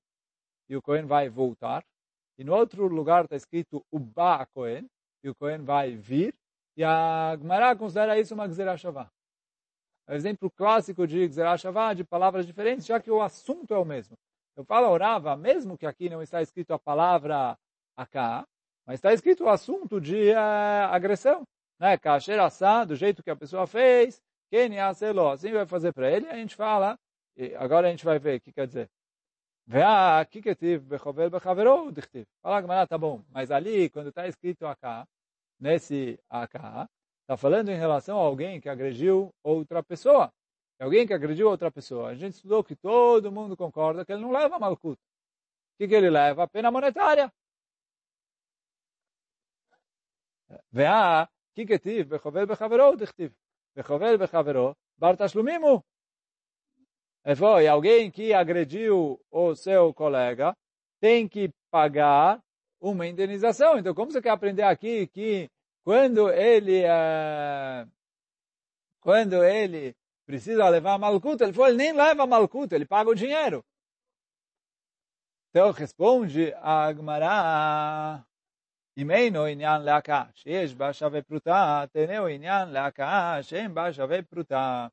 e 0.67 0.75
o 0.75 0.82
Kohen 0.82 1.05
vai 1.05 1.29
voltar, 1.29 1.84
e 2.38 2.43
no 2.43 2.53
outro 2.53 2.88
lugar 2.88 3.23
está 3.23 3.38
escrito 3.38 3.86
Uba 3.89 4.45
Kohen, 4.47 4.86
e 5.23 5.29
o 5.29 5.36
Kohen 5.36 5.63
vai 5.63 5.95
vir, 5.95 6.36
e 6.75 6.84
a 6.84 7.38
Gemara 7.39 7.73
considera 7.75 8.19
isso 8.19 8.34
uma 8.34 8.47
Gzerah 8.47 8.75
Shavá. 8.75 9.10
É 10.05 10.13
um 10.13 10.15
exemplo 10.15 10.51
clássico 10.51 11.08
de 11.08 11.25
Gzerah 11.25 11.58
Shavá, 11.58 11.93
de 11.93 12.03
palavras 12.03 12.45
diferentes, 12.45 12.86
já 12.86 12.99
que 12.99 13.10
o 13.10 13.21
assunto 13.21 13.73
é 13.73 13.77
o 13.77 13.86
mesmo. 13.86 14.17
Eu 14.58 14.65
falo 14.65 14.89
orava, 14.89 15.38
mesmo 15.38 15.77
que 15.77 15.86
aqui 15.86 16.10
não 16.10 16.21
está 16.21 16.41
escrito 16.41 16.73
a 16.73 16.79
palavra 16.79 17.58
Aká, 17.95 18.45
mas 18.86 18.95
está 18.95 19.13
escrito 19.13 19.45
o 19.45 19.49
assunto 19.49 20.01
de 20.01 20.32
uh, 20.32 20.91
agressão. 20.91 21.45
Né? 21.79 21.97
Kasher 21.97 22.39
do 22.85 22.95
jeito 22.95 23.23
que 23.23 23.29
a 23.29 23.35
pessoa 23.35 23.65
fez, 23.65 24.21
quem 24.49 24.79
asselou, 24.79 25.31
assim 25.31 25.51
vai 25.51 25.65
fazer 25.65 25.93
para 25.93 26.11
ele, 26.11 26.27
a 26.27 26.35
gente 26.35 26.55
fala, 26.55 26.99
e 27.35 27.55
agora 27.55 27.87
a 27.87 27.91
gente 27.91 28.03
vai 28.03 28.19
ver 28.19 28.37
o 28.37 28.41
que 28.41 28.51
quer 28.51 28.67
dizer. 28.67 28.89
Vea, 29.65 30.25
que 30.25 30.41
que 30.41 30.55
tive, 30.55 30.79
bechovel 30.79 31.29
bechaverou, 31.29 31.91
dichtiv. 31.91 32.25
Fala, 32.41 32.61
Gamara, 32.61 32.87
tá 32.87 32.97
bom. 32.97 33.23
Mas 33.29 33.51
ali, 33.51 33.89
quando 33.89 34.09
está 34.09 34.27
escrito 34.27 34.65
acá, 34.65 35.07
nesse 35.59 36.19
acá, 36.27 36.89
está 37.21 37.37
falando 37.37 37.69
em 37.69 37.77
relação 37.77 38.17
a 38.19 38.23
alguém 38.23 38.59
que 38.59 38.67
agrediu 38.67 39.31
outra 39.43 39.83
pessoa. 39.83 40.33
Alguém 40.79 41.05
que 41.05 41.13
agrediu 41.13 41.49
outra 41.49 41.69
pessoa. 41.71 42.09
A 42.09 42.15
gente 42.15 42.33
estudou 42.35 42.63
que 42.63 42.75
todo 42.75 43.31
mundo 43.31 43.55
concorda 43.55 44.03
que 44.03 44.11
ele 44.11 44.21
não 44.21 44.31
leva 44.31 44.57
malkut. 44.57 44.95
O 44.95 44.97
que, 45.77 45.87
que 45.87 45.95
ele 45.95 46.09
leva? 46.09 46.47
Pena 46.47 46.71
monetária. 46.71 47.31
וה, 50.73 51.29
כי 51.54 51.66
כתיב, 51.66 52.06
וחובל 52.10 52.44
בחברו, 52.44 52.96
דכתיב, 52.96 53.32
וחובל 53.76 54.16
בחברו, 54.16 54.72
בר 54.98 55.14
תשלומים 55.14 55.62
הוא. 55.62 55.80
Foi 57.37 57.66
alguém 57.66 58.10
que 58.10 58.34
agrediu 58.34 59.18
o 59.30 59.54
seu 59.54 59.94
colega, 59.94 60.54
tem 61.00 61.26
que 61.26 61.50
pagar 61.70 62.38
uma 62.78 63.06
indenização. 63.06 63.78
Então, 63.78 63.94
como 63.94 64.12
você 64.12 64.20
quer 64.20 64.30
aprender 64.30 64.62
aqui 64.62 65.06
que 65.06 65.48
quando 65.82 66.30
ele 66.30 66.82
é, 66.84 67.87
quando 69.00 69.42
ele 69.42 69.94
precisa 70.26 70.68
levar 70.68 70.98
malcuta, 70.98 71.44
ele 71.44 71.52
falou, 71.52 71.68
ele 71.68 71.78
nem 71.78 71.92
leva 71.92 72.26
malcuta, 72.26 72.74
ele 72.74 72.87
paga 72.87 73.10
o 73.10 73.14
dinheiro. 73.14 73.64
Então, 75.50 75.70
responde 75.70 76.52
a 76.54 76.87
Agmará, 76.87 78.26
אם 78.98 79.10
אינו 79.10 79.44
עניין 79.44 79.82
להקה 79.82 80.24
שיש 80.34 80.74
בה 80.74 80.92
שווה 80.92 81.22
פרוטה, 81.22 81.84
תנאו 81.92 82.26
עניין 82.26 82.68
להקה 82.68 83.38
שאין 83.42 83.74
בה 83.74 83.92
שווה 83.92 84.22
פרוטה. 84.22 84.87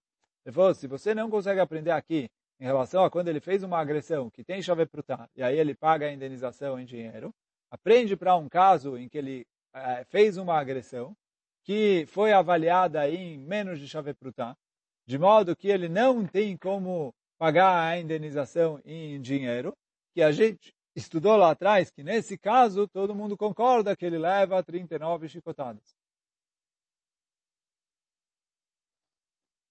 Se 0.49 0.87
você 0.87 1.13
não 1.13 1.29
consegue 1.29 1.59
aprender 1.59 1.91
aqui 1.91 2.27
em 2.59 2.65
relação 2.65 3.03
a 3.03 3.11
quando 3.11 3.27
ele 3.27 3.39
fez 3.39 3.61
uma 3.61 3.79
agressão 3.79 4.29
que 4.29 4.43
tem 4.43 4.61
chave 4.61 4.87
pruta 4.87 5.29
e 5.35 5.43
aí 5.43 5.57
ele 5.57 5.75
paga 5.75 6.07
a 6.07 6.11
indenização 6.11 6.79
em 6.79 6.85
dinheiro, 6.85 7.33
aprende 7.69 8.17
para 8.17 8.35
um 8.35 8.49
caso 8.49 8.97
em 8.97 9.07
que 9.07 9.19
ele 9.19 9.45
é, 9.73 10.03
fez 10.05 10.37
uma 10.37 10.57
agressão 10.59 11.15
que 11.63 12.05
foi 12.07 12.33
avaliada 12.33 13.07
em 13.07 13.37
menos 13.37 13.79
de 13.79 13.87
chave 13.87 14.15
pruta, 14.15 14.57
de 15.05 15.19
modo 15.19 15.55
que 15.55 15.67
ele 15.67 15.87
não 15.87 16.25
tem 16.25 16.57
como 16.57 17.13
pagar 17.37 17.87
a 17.87 17.99
indenização 17.99 18.81
em 18.83 19.21
dinheiro, 19.21 19.73
que 20.13 20.23
a 20.23 20.31
gente 20.31 20.73
estudou 20.96 21.36
lá 21.36 21.50
atrás 21.50 21.90
que 21.90 22.02
nesse 22.02 22.38
caso 22.38 22.88
todo 22.88 23.14
mundo 23.14 23.36
concorda 23.36 23.94
que 23.94 24.06
ele 24.06 24.18
leva 24.18 24.62
39 24.62 25.28
chicotadas. 25.28 25.94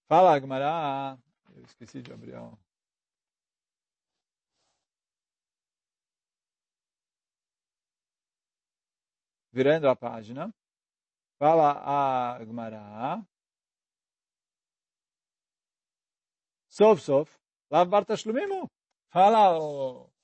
Fala, 0.08 0.36
Agmará. 0.36 1.18
Eu 1.56 1.64
esqueci 1.64 2.02
de 2.02 2.14
abrir 2.14 2.36
ó. 2.36 2.54
Virando 9.52 9.90
a 9.90 9.96
página. 9.96 10.54
Fala 11.40 11.72
a 11.72 12.36
Agmará. 12.36 13.26
Sof, 16.70 17.02
sof. 17.02 17.36
Lav 17.72 17.90
Bartashlumimo. 17.90 18.70
Fala 19.10 19.58
o 19.58 20.15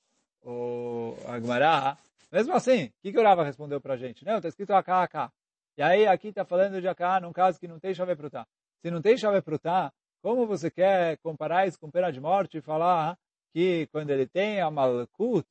o 0.42 1.16
Agmará, 1.26 1.96
mesmo 2.30 2.54
assim, 2.54 2.86
o 2.86 2.92
que, 3.02 3.12
que 3.12 3.18
o 3.18 3.22
Rava 3.22 3.44
respondeu 3.44 3.80
para 3.80 3.94
a 3.94 3.96
gente? 3.96 4.24
Não, 4.24 4.36
está 4.36 4.48
escrito 4.48 4.72
AK, 4.72 4.88
AK. 4.88 5.32
E 5.76 5.82
aí 5.82 6.06
aqui 6.06 6.28
está 6.28 6.44
falando 6.44 6.80
de 6.80 6.88
AK 6.88 7.22
num 7.22 7.32
caso 7.32 7.60
que 7.60 7.68
não 7.68 7.78
tem 7.78 7.94
chave 7.94 8.16
prutá. 8.16 8.46
Se 8.80 8.90
não 8.90 9.02
tem 9.02 9.16
chave 9.16 9.40
prutá, 9.42 9.92
como 10.22 10.46
você 10.46 10.70
quer 10.70 11.18
comparar 11.18 11.66
isso 11.66 11.78
com 11.78 11.90
pena 11.90 12.10
de 12.10 12.20
morte 12.20 12.58
e 12.58 12.62
falar 12.62 13.18
que 13.52 13.86
quando 13.88 14.10
ele 14.10 14.26
tem 14.26 14.60
a 14.60 14.70
malkut 14.70 15.46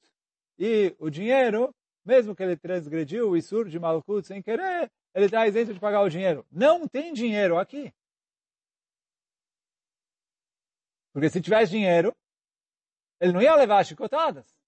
e 0.58 0.96
o 0.98 1.10
dinheiro, 1.10 1.74
mesmo 2.04 2.36
que 2.36 2.42
ele 2.42 2.58
transgrediu 2.58 3.30
o 3.30 3.38
Isur 3.38 3.70
de 3.70 3.80
malkut 3.80 4.26
sem 4.26 4.42
querer, 4.42 4.92
ele 5.14 5.26
está 5.26 5.46
isento 5.46 5.74
de 5.74 5.80
pagar 5.80 6.02
o 6.02 6.10
dinheiro. 6.10 6.46
Não 6.52 6.88
tem 6.88 7.14
dinheiro 7.14 7.60
aqui. 7.60 7.94
Porque 11.14 11.30
se 11.30 11.42
tivesse 11.42 11.72
dinheiro, 11.72 12.16
ele 13.20 13.34
não 13.34 13.42
ia 13.42 13.56
levar 13.56 13.86
chicotadas. 13.86 14.61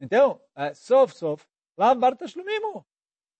Então, 0.00 0.40
é, 0.56 0.72
sof, 0.74 1.14
sof, 1.14 1.44
lá 1.76 1.94
bartashlumimo. 1.94 2.84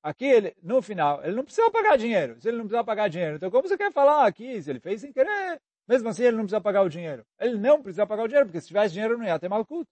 Aqui, 0.03 0.25
ele, 0.25 0.57
no 0.63 0.81
final, 0.81 1.23
ele 1.25 1.37
não 1.37 1.45
precisa 1.45 1.71
pagar 1.71 1.97
dinheiro. 1.97 2.41
Se 2.41 2.49
ele 2.49 2.57
não 2.57 2.65
precisa 2.65 2.85
pagar 2.85 3.09
dinheiro, 3.09 3.37
então 3.37 3.51
como 3.51 3.69
você 3.69 3.77
quer 3.77 3.93
falar 3.93 4.27
aqui? 4.27 4.63
Se 4.63 4.71
ele 4.71 4.81
fez 4.81 5.01
sem 5.01 5.13
querer, 5.13 5.61
mesmo 5.87 6.09
assim 6.09 6.25
ele 6.25 6.37
não 6.37 6.45
precisa 6.45 6.61
pagar 6.61 6.83
o 6.83 6.89
dinheiro. 6.89 7.25
Ele 7.39 7.57
não 7.57 7.83
precisa 7.83 8.07
pagar 8.07 8.25
o 8.25 8.29
dinheiro, 8.29 8.47
porque 8.47 8.61
se 8.61 8.69
tivesse 8.69 8.95
dinheiro 8.95 9.19
não 9.19 9.27
ia 9.27 9.39
ter 9.39 9.49
malkut. 9.49 9.89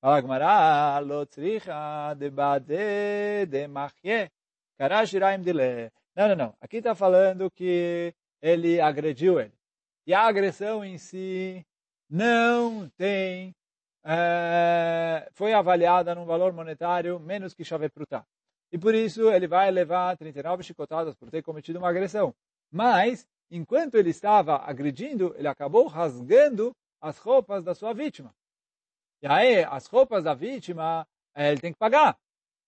Fala 0.00 0.20
Gmará, 0.20 0.98
lo 1.00 1.26
tzricha 1.26 2.14
de 2.16 3.68
machye, 3.68 4.30
karashiraim. 4.78 5.42
Não, 6.16 6.28
não, 6.28 6.36
não. 6.36 6.56
Aqui 6.60 6.78
está 6.78 6.94
falando 6.94 7.50
que 7.50 8.14
ele 8.40 8.80
agrediu 8.80 9.38
ele. 9.40 9.52
E 10.06 10.14
a 10.14 10.22
agressão 10.22 10.84
em 10.84 10.96
si 10.98 11.66
não 12.08 12.88
tem 12.96 13.54
é, 14.04 15.28
foi 15.32 15.52
avaliada 15.52 16.14
num 16.14 16.24
valor 16.24 16.52
monetário 16.52 17.18
menos 17.20 17.54
que 17.54 17.64
chave 17.64 17.88
pruta. 17.88 18.26
E 18.72 18.78
por 18.78 18.94
isso 18.94 19.30
ele 19.30 19.46
vai 19.46 19.70
levar 19.70 20.16
39 20.16 20.62
chicotadas 20.62 21.14
por 21.14 21.30
ter 21.30 21.42
cometido 21.42 21.78
uma 21.78 21.88
agressão. 21.88 22.34
Mas, 22.70 23.26
enquanto 23.50 23.96
ele 23.96 24.10
estava 24.10 24.56
agredindo, 24.58 25.34
ele 25.36 25.48
acabou 25.48 25.86
rasgando 25.86 26.72
as 27.00 27.18
roupas 27.18 27.64
da 27.64 27.74
sua 27.74 27.92
vítima. 27.92 28.32
E 29.22 29.26
aí, 29.26 29.64
as 29.64 29.86
roupas 29.86 30.24
da 30.24 30.34
vítima, 30.34 31.06
eh, 31.34 31.50
ele 31.50 31.60
tem 31.60 31.72
que 31.72 31.78
pagar. 31.78 32.16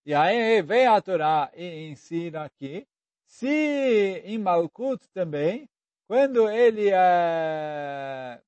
E 0.05 0.13
aí, 0.13 0.61
vem 0.63 0.87
a 0.87 1.01
Torá 1.01 1.51
e 1.55 1.89
ensina 1.89 2.45
aqui, 2.45 2.87
se 3.27 4.23
em 4.25 4.39
Malkut 4.39 5.09
também, 5.15 5.69
quando 6.09 6.51
ele 6.51 6.91
é, 6.93 8.43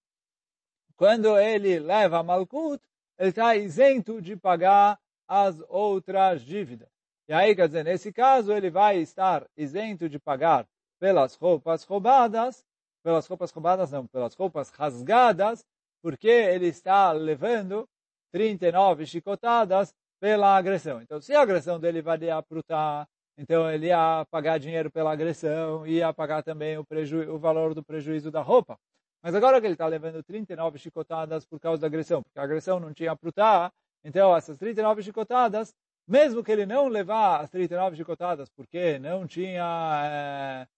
quando 1.05 1.38
ele 1.38 1.78
leva 1.80 2.22
Malkut, 2.22 2.82
ele 3.18 3.28
está 3.28 3.55
isento 3.55 4.22
de 4.22 4.34
pagar 4.34 4.98
as 5.28 5.62
outras 5.68 6.40
dívidas. 6.40 6.88
E 7.28 7.32
aí, 7.34 7.55
quer 7.55 7.66
dizer, 7.66 7.84
nesse 7.84 8.11
caso, 8.11 8.50
ele 8.50 8.70
vai 8.70 8.96
estar 8.96 9.46
isento 9.55 10.09
de 10.09 10.18
pagar 10.18 10.66
pelas 10.98 11.34
roupas 11.34 11.84
roubadas, 11.84 12.64
pelas 13.02 13.26
roupas 13.26 13.50
roubadas 13.50 13.90
não, 13.90 14.07
pelas 14.07 14.34
roupas 14.34 14.70
rasgadas, 14.70 15.62
porque 16.00 16.26
ele 16.26 16.68
está 16.68 17.12
levando 17.12 17.86
39 18.32 19.05
chicotadas 19.05 19.94
pela 20.18 20.57
agressão. 20.57 21.02
Então, 21.02 21.20
se 21.20 21.34
a 21.34 21.42
agressão 21.42 21.78
dele 21.78 22.00
valia 22.00 22.42
prutar, 22.42 23.07
então 23.36 23.70
ele 23.70 23.88
ia 23.88 24.26
pagar 24.30 24.57
dinheiro 24.57 24.90
pela 24.90 25.12
agressão, 25.12 25.86
ia 25.86 26.14
pagar 26.14 26.42
também 26.42 26.78
o, 26.78 26.86
o 27.28 27.38
valor 27.38 27.74
do 27.74 27.84
prejuízo 27.84 28.30
da 28.30 28.40
roupa. 28.40 28.78
Mas 29.25 29.35
agora 29.35 29.59
que 29.59 29.66
ele 29.66 29.72
está 29.72 29.87
levando 29.87 30.22
39 30.22 30.79
chicotadas 30.79 31.47
por 31.47 31.59
causa 31.59 31.81
da 31.81 31.87
agressão, 31.87 32.22
porque 32.22 32.39
a 32.39 32.43
agressão 32.43 32.79
não 32.79 32.93
tinha 32.93 33.16
prutá, 33.16 33.72
Então, 34.05 34.37
essas 34.37 34.59
39 34.59 35.03
chicotadas, 35.03 35.75
mesmo 36.07 36.45
que 36.45 36.53
ele 36.53 36.66
não 36.66 36.89
levar 36.89 37.41
as 37.41 37.49
39 37.49 37.97
chicotadas, 37.97 38.51
porque 38.51 38.99
não 38.99 39.27
tinha, 39.27 39.64
é, 40.05 40.68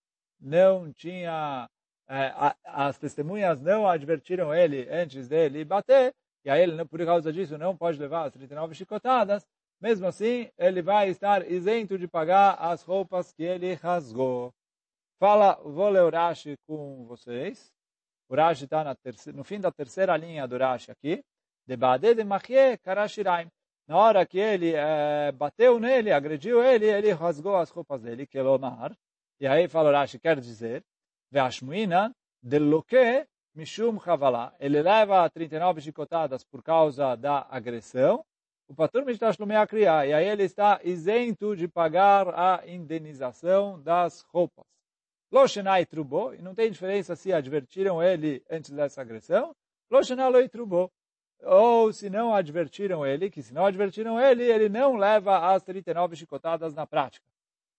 não 0.40 0.92
tinha, 0.92 1.68
é, 2.08 2.32
as 2.64 2.96
testemunhas 2.98 3.60
não 3.60 3.88
advertiram 3.88 4.54
ele 4.54 4.88
antes 4.88 5.26
dele 5.26 5.64
bater, 5.64 6.14
e 6.44 6.48
aí 6.48 6.62
ele, 6.62 6.84
por 6.84 7.04
causa 7.04 7.32
disso, 7.32 7.58
não 7.58 7.76
pode 7.76 7.98
levar 7.98 8.26
as 8.26 8.32
39 8.32 8.76
chicotadas, 8.76 9.44
mesmo 9.80 10.06
assim, 10.06 10.48
ele 10.56 10.82
vai 10.82 11.08
estar 11.08 11.50
isento 11.50 11.98
de 11.98 12.06
pagar 12.06 12.54
as 12.60 12.84
roupas 12.84 13.32
que 13.32 13.42
ele 13.42 13.74
rasgou. 13.74 14.54
Fala, 15.18 15.54
vou 15.64 15.88
ler 15.88 16.14
Rashi 16.14 16.54
com 16.64 17.04
vocês. 17.06 17.74
O 18.28 18.34
Rashi 18.34 18.64
está 18.64 18.96
no 19.34 19.44
fim 19.44 19.60
da 19.60 19.70
terceira 19.70 20.16
linha 20.16 20.46
do 20.46 20.58
Rashi 20.58 20.90
aqui. 20.90 21.24
Debade 21.66 22.14
de 22.14 22.24
machie 22.24 22.76
karashiraim. 22.78 23.48
Na 23.86 23.96
hora 23.96 24.26
que 24.26 24.38
ele 24.38 24.72
é, 24.74 25.30
bateu 25.32 25.78
nele, 25.78 26.10
agrediu 26.10 26.62
ele, 26.62 26.86
ele 26.86 27.12
rasgou 27.12 27.56
as 27.56 27.70
roupas 27.70 28.02
dele, 28.02 28.26
que 28.26 28.40
lomar. 28.40 28.96
E 29.40 29.46
aí 29.46 29.68
fala 29.68 29.90
o 29.90 29.92
Rashi, 29.92 30.18
quer 30.18 30.40
dizer, 30.40 30.82
ve'ashmuina 31.30 32.12
deloque 32.42 33.26
mishum 33.54 34.00
chavala. 34.00 34.54
Ele 34.58 34.82
leva 34.82 35.28
39 35.30 35.80
chicotadas 35.80 36.42
por 36.44 36.62
causa 36.62 37.16
da 37.16 37.46
agressão 37.48 38.24
o 38.68 38.74
patur 38.74 39.04
mistashlumei 39.04 39.64
kriya, 39.68 40.06
e 40.06 40.12
aí 40.12 40.26
ele 40.26 40.42
está 40.42 40.80
isento 40.82 41.54
de 41.54 41.68
pagar 41.68 42.28
a 42.34 42.66
indenização 42.66 43.80
das 43.80 44.22
roupas. 44.32 44.66
Loshenai 45.30 45.84
trubo, 45.84 46.34
e 46.34 46.42
não 46.42 46.54
tem 46.54 46.70
diferença 46.70 47.16
se 47.16 47.32
advertiram 47.32 48.02
ele 48.02 48.42
antes 48.50 48.70
dessa 48.70 49.00
agressão, 49.00 49.54
Loshenai 49.90 50.48
trubo. 50.48 50.90
Ou 51.42 51.92
se 51.92 52.08
não 52.08 52.34
advertiram 52.34 53.04
ele, 53.04 53.30
que 53.30 53.42
se 53.42 53.52
não 53.52 53.66
advertiram 53.66 54.18
ele, 54.18 54.44
ele 54.44 54.68
não 54.68 54.96
leva 54.96 55.52
as 55.52 55.62
39 55.62 56.16
chicotadas 56.16 56.74
na 56.74 56.86
prática. 56.86 57.26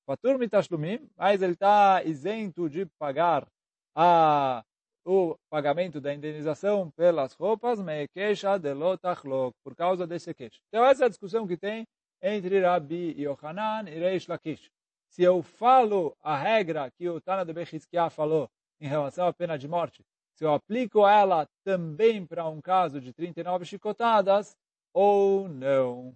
Patur 0.06 0.38
mitashlumim, 0.38 1.10
mas 1.18 1.42
ele 1.42 1.54
está 1.54 2.04
isento 2.04 2.70
de 2.70 2.86
pagar 2.98 3.48
a 3.96 4.64
o 5.10 5.38
pagamento 5.50 6.02
da 6.02 6.14
indenização 6.14 6.92
pelas 6.92 7.34
roupas, 7.34 7.80
me 7.82 8.10
queixa 8.10 8.58
de 8.58 8.74
lotachlok, 8.74 9.56
por 9.64 9.74
causa 9.74 10.06
desse 10.06 10.34
queixa. 10.34 10.60
Então 10.68 10.84
essa 10.84 11.04
é 11.04 11.06
a 11.06 11.10
discussão 11.10 11.48
que 11.48 11.56
tem 11.56 11.88
entre 12.22 12.60
Rabi 12.60 13.16
Yohanan 13.18 13.90
e 13.90 13.98
Reish 14.00 14.28
Lakish. 14.28 14.70
Se 15.18 15.24
eu 15.24 15.42
falo 15.42 16.16
a 16.22 16.38
regra 16.38 16.92
que 16.92 17.10
o 17.10 17.20
Tana 17.20 17.44
de 17.44 17.52
Bechizkiah 17.52 18.08
falou 18.08 18.48
em 18.80 18.86
relação 18.86 19.26
à 19.26 19.34
pena 19.34 19.58
de 19.58 19.68
morte, 19.68 20.06
se 20.36 20.46
eu 20.46 20.54
aplico 20.54 21.08
ela 21.08 21.50
também 21.64 22.24
para 22.24 22.48
um 22.48 22.62
caso 22.62 23.02
de 23.02 23.12
39 23.12 23.66
chicotadas 23.66 24.56
ou 24.94 25.50
não. 25.50 26.16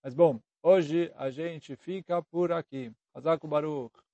Mas 0.00 0.14
bom, 0.14 0.38
hoje 0.62 1.12
a 1.16 1.28
gente 1.28 1.74
fica 1.74 2.22
por 2.22 2.52
aqui. 2.52 2.92
Azaku 3.12 3.48
Baruch. 3.48 4.05